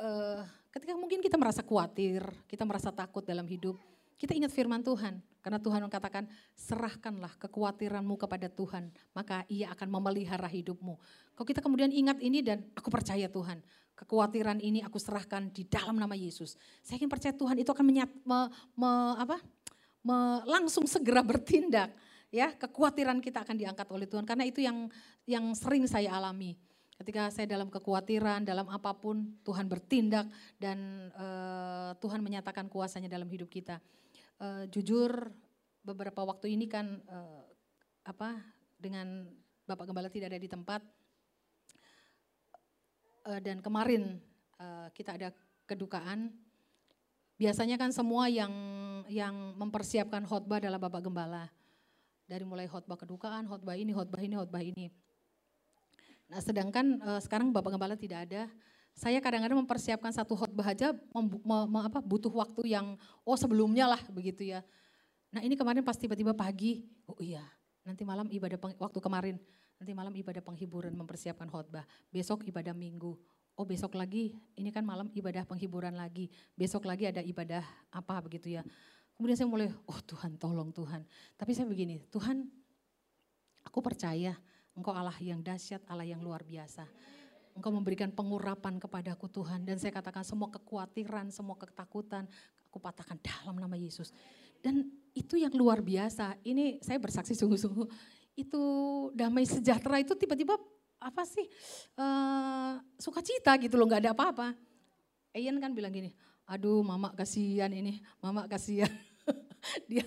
Uh, 0.00 0.40
ketika 0.72 0.96
mungkin 0.96 1.20
kita 1.20 1.36
merasa 1.36 1.60
khawatir, 1.60 2.24
kita 2.48 2.64
merasa 2.64 2.88
takut 2.88 3.20
dalam 3.20 3.44
hidup, 3.44 3.76
kita 4.20 4.36
ingat 4.36 4.52
firman 4.52 4.84
Tuhan. 4.84 5.16
Karena 5.40 5.56
Tuhan 5.56 5.80
mengatakan, 5.80 6.28
serahkanlah 6.52 7.32
kekhawatiranmu 7.40 8.20
kepada 8.20 8.52
Tuhan, 8.52 8.92
maka 9.16 9.48
ia 9.48 9.72
akan 9.72 9.88
memelihara 9.88 10.44
hidupmu. 10.44 11.00
Kalau 11.32 11.46
kita 11.48 11.64
kemudian 11.64 11.88
ingat 11.88 12.20
ini 12.20 12.44
dan 12.44 12.68
aku 12.76 12.92
percaya 12.92 13.24
Tuhan, 13.24 13.64
kekhawatiran 13.96 14.60
ini 14.60 14.84
aku 14.84 15.00
serahkan 15.00 15.48
di 15.48 15.64
dalam 15.64 15.96
nama 15.96 16.12
Yesus. 16.12 16.60
Saya 16.84 17.00
ingin 17.00 17.08
percaya 17.08 17.32
Tuhan 17.32 17.56
itu 17.56 17.72
akan 17.72 17.84
menyat, 17.88 18.12
me, 18.20 18.52
me, 18.76 18.90
apa, 19.16 19.40
me, 20.04 20.44
langsung 20.44 20.84
segera 20.84 21.24
bertindak. 21.24 21.88
Ya, 22.28 22.52
kekhawatiran 22.52 23.24
kita 23.24 23.40
akan 23.40 23.56
diangkat 23.56 23.88
oleh 23.88 24.04
Tuhan 24.04 24.28
karena 24.28 24.44
itu 24.44 24.60
yang 24.60 24.92
yang 25.24 25.50
sering 25.56 25.88
saya 25.88 26.12
alami. 26.12 26.54
Ketika 27.00 27.32
saya 27.32 27.48
dalam 27.48 27.72
kekhawatiran, 27.72 28.44
dalam 28.44 28.68
apa 28.68 28.92
pun, 28.92 29.40
Tuhan 29.40 29.64
bertindak 29.64 30.28
dan 30.60 31.08
uh, 31.16 31.96
Tuhan 31.96 32.20
menyatakan 32.20 32.68
kuasanya 32.68 33.08
dalam 33.08 33.24
hidup 33.24 33.48
kita. 33.48 33.80
Uh, 34.40 34.64
jujur, 34.72 35.28
beberapa 35.84 36.24
waktu 36.24 36.56
ini 36.56 36.64
kan 36.64 36.96
uh, 37.12 37.44
apa 38.08 38.40
dengan 38.80 39.28
Bapak 39.68 39.84
Gembala 39.84 40.08
tidak 40.08 40.32
ada 40.32 40.40
di 40.40 40.48
tempat, 40.48 40.80
uh, 43.28 43.36
dan 43.44 43.60
kemarin 43.60 44.16
uh, 44.56 44.88
kita 44.96 45.20
ada 45.20 45.28
kedukaan. 45.68 46.32
Biasanya 47.36 47.76
kan 47.76 47.92
semua 47.92 48.32
yang 48.32 48.48
yang 49.12 49.60
mempersiapkan 49.60 50.24
khotbah 50.24 50.56
adalah 50.56 50.80
Bapak 50.80 51.04
Gembala. 51.04 51.44
Dari 52.24 52.48
mulai 52.48 52.64
khotbah 52.64 52.96
kedukaan, 52.96 53.44
khotbah 53.44 53.76
ini, 53.76 53.92
khotbah 53.92 54.24
ini, 54.24 54.34
khotbah 54.40 54.64
ini. 54.64 54.88
Nah, 56.32 56.40
sedangkan 56.40 56.96
uh, 57.04 57.20
sekarang 57.20 57.52
Bapak 57.52 57.76
Gembala 57.76 57.92
tidak 57.92 58.24
ada. 58.24 58.48
Saya 58.94 59.18
kadang-kadang 59.22 59.58
mempersiapkan 59.64 60.12
satu 60.12 60.36
khotbah 60.36 60.76
aja 60.76 60.92
apa, 60.92 61.98
butuh 62.04 62.32
waktu 62.32 62.76
yang 62.76 63.00
oh 63.24 63.36
sebelumnya 63.38 63.88
lah 63.88 64.02
begitu 64.12 64.44
ya. 64.44 64.60
Nah, 65.30 65.40
ini 65.40 65.54
kemarin 65.54 65.80
pas 65.86 65.94
tiba-tiba 65.96 66.34
pagi, 66.34 66.84
oh 67.06 67.16
iya, 67.22 67.46
nanti 67.86 68.02
malam 68.02 68.26
ibadah 68.28 68.58
peng, 68.58 68.74
waktu 68.76 68.98
kemarin 68.98 69.36
Nanti 69.80 69.96
malam 69.96 70.12
ibadah 70.12 70.44
penghiburan 70.44 70.92
mempersiapkan 70.92 71.48
khotbah. 71.48 71.88
Besok 72.12 72.44
ibadah 72.44 72.76
minggu. 72.76 73.16
Oh 73.56 73.64
besok 73.64 73.96
lagi, 73.96 74.36
ini 74.52 74.68
kan 74.68 74.84
malam 74.84 75.08
ibadah 75.16 75.48
penghiburan 75.48 75.96
lagi. 75.96 76.28
Besok 76.52 76.84
lagi 76.84 77.08
ada 77.08 77.24
ibadah 77.24 77.64
apa 77.88 78.20
begitu 78.20 78.52
ya. 78.52 78.62
Kemudian 79.16 79.40
saya 79.40 79.48
mulai, 79.48 79.72
oh 79.88 80.00
Tuhan 80.04 80.36
tolong 80.36 80.68
Tuhan. 80.68 81.00
Tapi 81.32 81.56
saya 81.56 81.64
begini, 81.64 82.04
Tuhan 82.12 82.44
aku 83.64 83.80
percaya 83.80 84.36
Engkau 84.76 84.92
Allah 84.92 85.16
yang 85.16 85.40
dahsyat, 85.40 85.80
Allah 85.88 86.04
yang 86.04 86.20
luar 86.20 86.44
biasa. 86.44 86.84
Engkau 87.54 87.74
memberikan 87.74 88.10
pengurapan 88.14 88.78
kepadaku 88.78 89.26
Tuhan. 89.30 89.66
Dan 89.66 89.76
saya 89.76 89.90
katakan 89.90 90.22
semua 90.22 90.48
kekhawatiran, 90.50 91.28
semua 91.34 91.58
ketakutan, 91.58 92.24
aku 92.70 92.78
patahkan 92.78 93.18
dalam 93.18 93.58
nama 93.58 93.74
Yesus. 93.74 94.14
Dan 94.62 94.86
itu 95.16 95.40
yang 95.40 95.52
luar 95.56 95.82
biasa. 95.82 96.38
Ini 96.46 96.78
saya 96.84 97.00
bersaksi 97.02 97.34
sungguh-sungguh 97.34 97.88
itu 98.38 98.62
damai 99.12 99.44
sejahtera 99.44 100.00
itu 100.00 100.14
tiba-tiba 100.16 100.56
apa 101.00 101.24
sih 101.24 101.48
uh, 101.96 102.76
sukacita 103.00 103.56
gitu 103.60 103.76
loh 103.76 103.88
nggak 103.88 104.06
ada 104.06 104.12
apa-apa. 104.12 104.48
Ian 105.32 105.62
kan 105.62 105.72
bilang 105.72 105.94
gini, 105.94 106.10
aduh 106.44 106.82
mama 106.82 107.14
kasihan 107.14 107.70
ini, 107.70 108.02
mama 108.18 108.46
kasihan. 108.50 108.90
Dia, 109.90 110.02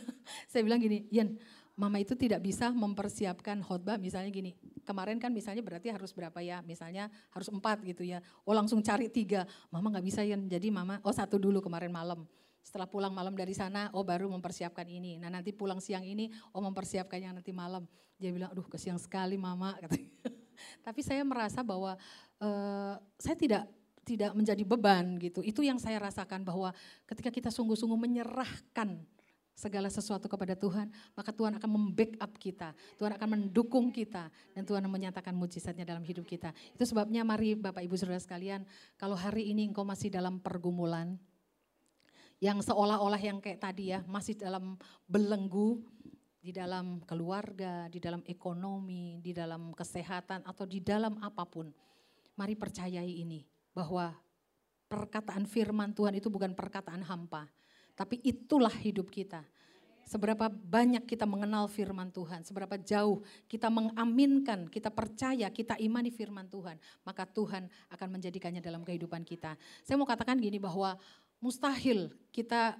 saya 0.49 0.65
bilang 0.65 0.81
gini, 0.81 1.07
Ian, 1.13 1.39
mama 1.73 1.97
itu 1.97 2.13
tidak 2.13 2.41
bisa 2.45 2.69
mempersiapkan 2.69 3.61
khotbah 3.65 3.97
misalnya 3.97 4.29
gini. 4.29 4.53
Kemarin 4.85 5.17
kan 5.17 5.33
misalnya 5.33 5.65
berarti 5.65 5.89
harus 5.89 6.13
berapa 6.13 6.37
ya, 6.43 6.61
misalnya 6.61 7.09
harus 7.33 7.49
empat 7.49 7.81
gitu 7.87 8.05
ya. 8.05 8.21
Oh 8.45 8.53
langsung 8.53 8.83
cari 8.85 9.09
tiga, 9.09 9.49
mama 9.73 9.89
nggak 9.93 10.05
bisa 10.05 10.21
Ian, 10.21 10.45
jadi 10.45 10.69
mama, 10.69 11.01
oh 11.01 11.13
satu 11.13 11.41
dulu 11.41 11.63
kemarin 11.63 11.89
malam 11.89 12.25
setelah 12.63 12.87
pulang 12.87 13.11
malam 13.11 13.35
dari 13.35 13.51
sana, 13.51 13.91
oh 13.91 14.07
baru 14.07 14.31
mempersiapkan 14.31 14.87
ini. 14.87 15.19
Nah 15.19 15.27
nanti 15.27 15.51
pulang 15.51 15.83
siang 15.83 16.07
ini, 16.07 16.31
oh 16.55 16.63
mempersiapkan 16.63 17.19
yang 17.19 17.35
nanti 17.35 17.51
malam. 17.51 17.83
Dia 18.15 18.31
bilang, 18.31 18.55
aduh 18.55 18.63
kesiang 18.65 18.95
sekali 18.97 19.35
mama. 19.35 19.75
Tapi 20.87 21.01
saya 21.03 21.27
merasa 21.27 21.59
bahwa 21.59 21.99
uh, 22.39 22.95
saya 23.19 23.35
tidak 23.35 23.63
tidak 24.07 24.31
menjadi 24.31 24.63
beban 24.63 25.19
gitu. 25.19 25.43
Itu 25.43 25.59
yang 25.63 25.79
saya 25.79 25.99
rasakan 25.99 26.47
bahwa 26.47 26.71
ketika 27.07 27.31
kita 27.31 27.49
sungguh-sungguh 27.51 27.99
menyerahkan 27.99 29.03
segala 29.53 29.87
sesuatu 29.87 30.25
kepada 30.25 30.57
Tuhan, 30.57 30.89
maka 31.13 31.29
Tuhan 31.29 31.53
akan 31.61 31.69
membackup 31.69 32.41
kita, 32.41 32.73
Tuhan 32.97 33.13
akan 33.15 33.29
mendukung 33.37 33.93
kita, 33.93 34.27
dan 34.51 34.63
Tuhan 34.65 34.81
menyatakan 34.89 35.31
mujizatnya 35.31 35.85
dalam 35.85 36.01
hidup 36.01 36.25
kita. 36.25 36.51
Itu 36.73 36.83
sebabnya 36.89 37.21
mari 37.21 37.53
Bapak 37.53 37.85
Ibu 37.85 37.93
Saudara 37.93 38.17
sekalian, 38.17 38.65
kalau 38.97 39.13
hari 39.13 39.53
ini 39.53 39.69
engkau 39.69 39.85
masih 39.85 40.09
dalam 40.09 40.41
pergumulan, 40.41 41.15
yang 42.41 42.59
seolah-olah 42.59 43.21
yang 43.21 43.39
kayak 43.39 43.61
tadi 43.61 43.93
ya, 43.95 44.03
masih 44.03 44.35
dalam 44.35 44.75
belenggu, 45.07 45.79
di 46.43 46.51
dalam 46.51 46.99
keluarga, 47.07 47.87
di 47.87 48.03
dalam 48.03 48.19
ekonomi, 48.27 49.23
di 49.23 49.31
dalam 49.31 49.71
kesehatan, 49.71 50.43
atau 50.43 50.67
di 50.67 50.83
dalam 50.83 51.15
apa 51.23 51.47
pun. 51.47 51.71
Mari 52.35 52.59
percayai 52.59 53.23
ini, 53.23 53.47
bahwa 53.71 54.11
perkataan 54.91 55.47
firman 55.47 55.95
Tuhan 55.95 56.19
itu 56.19 56.27
bukan 56.27 56.51
perkataan 56.51 57.05
hampa 57.05 57.47
tapi 57.93 58.19
itulah 58.25 58.73
hidup 58.73 59.09
kita. 59.09 59.45
Seberapa 60.03 60.51
banyak 60.51 61.07
kita 61.07 61.23
mengenal 61.23 61.71
firman 61.71 62.11
Tuhan, 62.11 62.43
seberapa 62.43 62.75
jauh 62.75 63.23
kita 63.47 63.71
mengaminkan, 63.71 64.67
kita 64.67 64.91
percaya, 64.91 65.47
kita 65.47 65.79
imani 65.79 66.11
firman 66.11 66.43
Tuhan, 66.51 66.75
maka 67.07 67.23
Tuhan 67.23 67.71
akan 67.87 68.07
menjadikannya 68.19 68.59
dalam 68.59 68.83
kehidupan 68.83 69.23
kita. 69.23 69.55
Saya 69.79 69.95
mau 69.95 70.03
katakan 70.03 70.35
gini 70.43 70.59
bahwa 70.59 70.99
mustahil 71.39 72.11
kita 72.35 72.75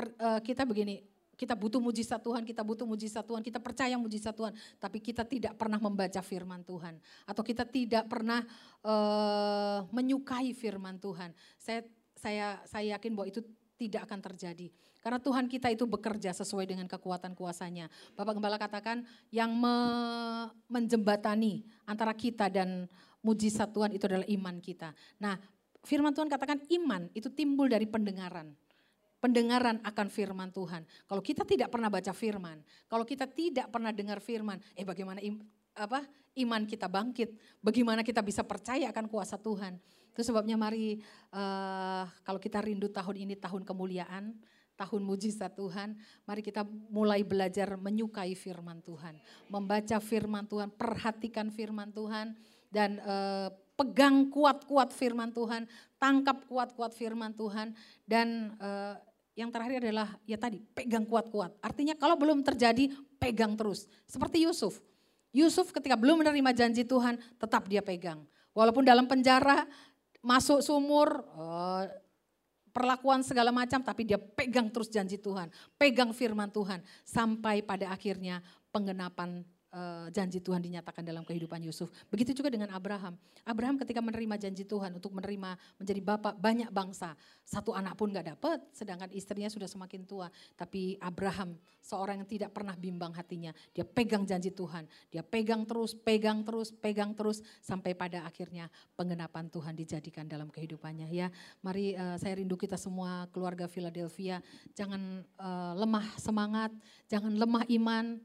uh, 0.00 0.40
kita 0.40 0.64
begini, 0.64 1.04
kita 1.36 1.52
butuh 1.52 1.76
mujizat 1.76 2.24
Tuhan, 2.24 2.40
kita 2.40 2.64
butuh 2.64 2.88
mujizat 2.88 3.24
Tuhan, 3.28 3.44
kita 3.44 3.60
percaya 3.60 3.96
mujizat 4.00 4.32
Tuhan, 4.32 4.56
tapi 4.80 4.96
kita 5.02 5.28
tidak 5.28 5.52
pernah 5.60 5.76
membaca 5.76 6.24
firman 6.24 6.64
Tuhan 6.64 6.96
atau 7.28 7.42
kita 7.44 7.68
tidak 7.68 8.08
pernah 8.08 8.40
uh, 8.80 9.84
menyukai 9.92 10.56
firman 10.56 10.96
Tuhan. 10.96 11.36
Saya 11.60 11.84
saya 12.16 12.62
saya 12.64 12.96
yakin 12.96 13.12
bahwa 13.12 13.28
itu 13.28 13.44
tidak 13.76 14.08
akan 14.08 14.20
terjadi. 14.20 14.70
Karena 15.02 15.18
Tuhan 15.18 15.50
kita 15.50 15.66
itu 15.74 15.82
bekerja 15.82 16.30
sesuai 16.30 16.70
dengan 16.70 16.86
kekuatan 16.86 17.34
kuasanya. 17.34 17.90
Bapak 18.14 18.38
Gembala 18.38 18.54
katakan 18.54 19.02
yang 19.34 19.50
me 19.50 19.74
menjembatani 20.70 21.66
antara 21.84 22.14
kita 22.14 22.46
dan 22.46 22.86
mujizat 23.22 23.74
Tuhan 23.74 23.90
itu 23.94 24.06
adalah 24.06 24.26
iman 24.30 24.56
kita. 24.62 24.94
Nah 25.18 25.34
firman 25.82 26.14
Tuhan 26.14 26.30
katakan 26.30 26.62
iman 26.78 27.10
itu 27.18 27.26
timbul 27.34 27.66
dari 27.66 27.86
pendengaran. 27.90 28.54
Pendengaran 29.22 29.78
akan 29.86 30.06
firman 30.10 30.50
Tuhan. 30.50 30.82
Kalau 31.06 31.22
kita 31.22 31.46
tidak 31.46 31.70
pernah 31.70 31.86
baca 31.86 32.10
firman, 32.10 32.58
kalau 32.90 33.06
kita 33.06 33.30
tidak 33.30 33.70
pernah 33.70 33.94
dengar 33.94 34.18
firman, 34.18 34.58
eh 34.74 34.82
bagaimana 34.82 35.22
im, 35.22 35.38
apa 35.76 36.04
iman 36.38 36.62
kita 36.64 36.88
bangkit? 36.88 37.36
Bagaimana 37.60 38.00
kita 38.04 38.24
bisa 38.24 38.44
percaya 38.44 38.88
akan 38.88 39.06
kuasa 39.08 39.36
Tuhan? 39.36 39.76
Itu 40.12 40.20
sebabnya 40.24 40.60
mari 40.60 41.00
uh, 41.32 42.04
kalau 42.24 42.40
kita 42.40 42.60
rindu 42.60 42.92
tahun 42.92 43.24
ini 43.28 43.34
tahun 43.40 43.64
kemuliaan, 43.64 44.36
tahun 44.76 45.02
mujizat 45.04 45.56
Tuhan, 45.56 45.96
mari 46.28 46.44
kita 46.44 46.64
mulai 46.92 47.24
belajar 47.24 47.76
menyukai 47.80 48.36
firman 48.36 48.84
Tuhan, 48.84 49.16
membaca 49.48 49.96
firman 50.00 50.44
Tuhan, 50.44 50.68
perhatikan 50.72 51.48
firman 51.48 51.92
Tuhan 51.92 52.36
dan 52.68 53.00
uh, 53.04 53.48
pegang 53.76 54.28
kuat-kuat 54.28 54.92
firman 54.92 55.32
Tuhan, 55.32 55.64
tangkap 55.96 56.44
kuat-kuat 56.44 56.92
firman 56.92 57.32
Tuhan 57.32 57.72
dan 58.04 58.52
uh, 58.60 59.00
yang 59.32 59.48
terakhir 59.48 59.80
adalah 59.80 60.12
ya 60.28 60.36
tadi 60.36 60.60
pegang 60.60 61.08
kuat-kuat. 61.08 61.56
Artinya 61.64 61.96
kalau 61.96 62.20
belum 62.20 62.44
terjadi 62.44 62.92
pegang 63.16 63.56
terus. 63.56 63.88
Seperti 64.04 64.44
Yusuf. 64.44 64.76
Yusuf 65.32 65.72
ketika 65.72 65.96
belum 65.96 66.20
menerima 66.20 66.52
janji 66.52 66.84
Tuhan 66.84 67.16
tetap 67.40 67.66
dia 67.66 67.80
pegang. 67.80 68.22
Walaupun 68.52 68.84
dalam 68.84 69.08
penjara 69.08 69.64
masuk 70.20 70.60
sumur, 70.60 71.24
uh, 71.34 71.88
perlakuan 72.72 73.20
segala 73.20 73.52
macam, 73.52 73.84
tapi 73.84 74.08
dia 74.08 74.16
pegang 74.16 74.72
terus 74.72 74.88
janji 74.88 75.20
Tuhan, 75.20 75.52
pegang 75.76 76.12
firman 76.16 76.48
Tuhan, 76.48 76.80
sampai 77.04 77.60
pada 77.60 77.92
akhirnya 77.92 78.40
penggenapan 78.72 79.44
uh, 79.72 80.06
janji 80.12 80.38
Tuhan 80.38 80.60
dinyatakan 80.60 81.02
dalam 81.02 81.24
kehidupan 81.24 81.58
Yusuf. 81.64 81.90
Begitu 82.12 82.36
juga 82.36 82.52
dengan 82.52 82.70
Abraham. 82.70 83.16
Abraham 83.42 83.80
ketika 83.80 83.98
menerima 83.98 84.38
janji 84.38 84.62
Tuhan 84.68 84.94
untuk 84.94 85.10
menerima 85.16 85.56
menjadi 85.80 86.00
bapak 86.04 86.34
banyak 86.38 86.70
bangsa, 86.70 87.16
satu 87.42 87.74
anak 87.74 87.96
pun 87.98 88.12
gak 88.12 88.36
dapat, 88.36 88.62
sedangkan 88.70 89.10
istrinya 89.10 89.48
sudah 89.50 89.66
semakin 89.66 90.04
tua. 90.06 90.28
Tapi 90.54 91.00
Abraham 91.02 91.56
seorang 91.82 92.22
yang 92.22 92.28
tidak 92.28 92.50
pernah 92.54 92.78
bimbang 92.78 93.10
hatinya, 93.16 93.50
dia 93.74 93.82
pegang 93.82 94.22
janji 94.22 94.54
Tuhan, 94.54 94.86
dia 95.10 95.24
pegang 95.26 95.66
terus, 95.66 95.96
pegang 95.96 96.46
terus, 96.46 96.70
pegang 96.70 97.10
terus 97.16 97.42
sampai 97.58 97.96
pada 97.96 98.22
akhirnya 98.22 98.70
penggenapan 98.94 99.50
Tuhan 99.50 99.74
dijadikan 99.74 100.28
dalam 100.28 100.52
kehidupannya. 100.52 101.10
Ya, 101.10 101.32
mari 101.64 101.98
uh, 101.98 102.14
saya 102.20 102.38
rindu 102.38 102.54
kita 102.54 102.78
semua 102.78 103.26
keluarga 103.34 103.66
Philadelphia, 103.66 104.38
jangan 104.76 105.26
uh, 105.40 105.74
lemah 105.74 106.06
semangat, 106.20 106.70
jangan 107.10 107.34
lemah 107.34 107.66
iman 107.82 108.22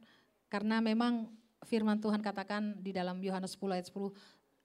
karena 0.48 0.80
memang 0.80 1.32
firman 1.68 2.00
Tuhan 2.00 2.24
katakan 2.24 2.80
di 2.80 2.96
dalam 2.96 3.20
Yohanes 3.20 3.60
10 3.60 3.76
ayat 3.76 3.88
10, 3.92 4.14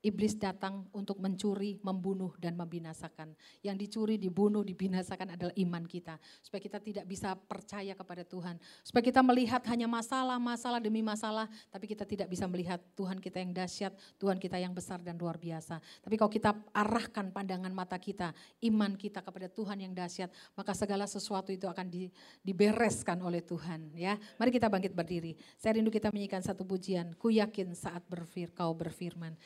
Iblis 0.03 0.35
datang 0.35 0.91
untuk 0.91 1.23
mencuri, 1.23 1.79
membunuh, 1.79 2.35
dan 2.43 2.59
membinasakan. 2.59 3.39
Yang 3.63 3.77
dicuri, 3.87 4.19
dibunuh, 4.19 4.67
dibinasakan 4.67 5.39
adalah 5.39 5.55
iman 5.55 5.87
kita. 5.87 6.19
Supaya 6.43 6.59
kita 6.59 6.83
tidak 6.83 7.07
bisa 7.07 7.39
percaya 7.39 7.95
kepada 7.95 8.27
Tuhan. 8.27 8.59
Supaya 8.83 9.07
kita 9.07 9.23
melihat 9.23 9.63
hanya 9.71 9.87
masalah, 9.87 10.43
masalah 10.43 10.83
demi 10.83 11.07
masalah. 11.07 11.47
Tapi 11.71 11.87
kita 11.87 12.03
tidak 12.03 12.27
bisa 12.27 12.51
melihat 12.51 12.83
Tuhan 12.99 13.23
kita 13.23 13.39
yang 13.39 13.55
dahsyat, 13.55 13.95
Tuhan 14.19 14.43
kita 14.43 14.59
yang 14.59 14.75
besar 14.75 14.99
dan 14.99 15.15
luar 15.15 15.39
biasa. 15.39 15.79
Tapi 16.03 16.19
kalau 16.19 16.35
kita 16.35 16.51
arahkan 16.75 17.31
pandangan 17.31 17.71
mata 17.71 17.95
kita, 17.95 18.35
iman 18.67 18.99
kita 18.99 19.23
kepada 19.23 19.47
Tuhan 19.47 19.87
yang 19.87 19.95
dahsyat, 19.95 20.35
maka 20.59 20.75
segala 20.75 21.07
sesuatu 21.07 21.55
itu 21.55 21.71
akan 21.71 21.87
di, 21.87 22.11
dibereskan 22.43 23.23
oleh 23.23 23.39
Tuhan. 23.39 23.95
Ya, 23.95 24.19
Mari 24.43 24.51
kita 24.51 24.67
bangkit 24.67 24.99
berdiri. 24.99 25.39
Saya 25.55 25.79
rindu 25.79 25.95
kita 25.95 26.11
menyanyikan 26.11 26.43
satu 26.43 26.67
pujian. 26.67 27.15
Ku 27.15 27.31
yakin 27.31 27.79
saat 27.79 28.03
berfir, 28.11 28.51
kau 28.51 28.75
berfirman. 28.75 29.39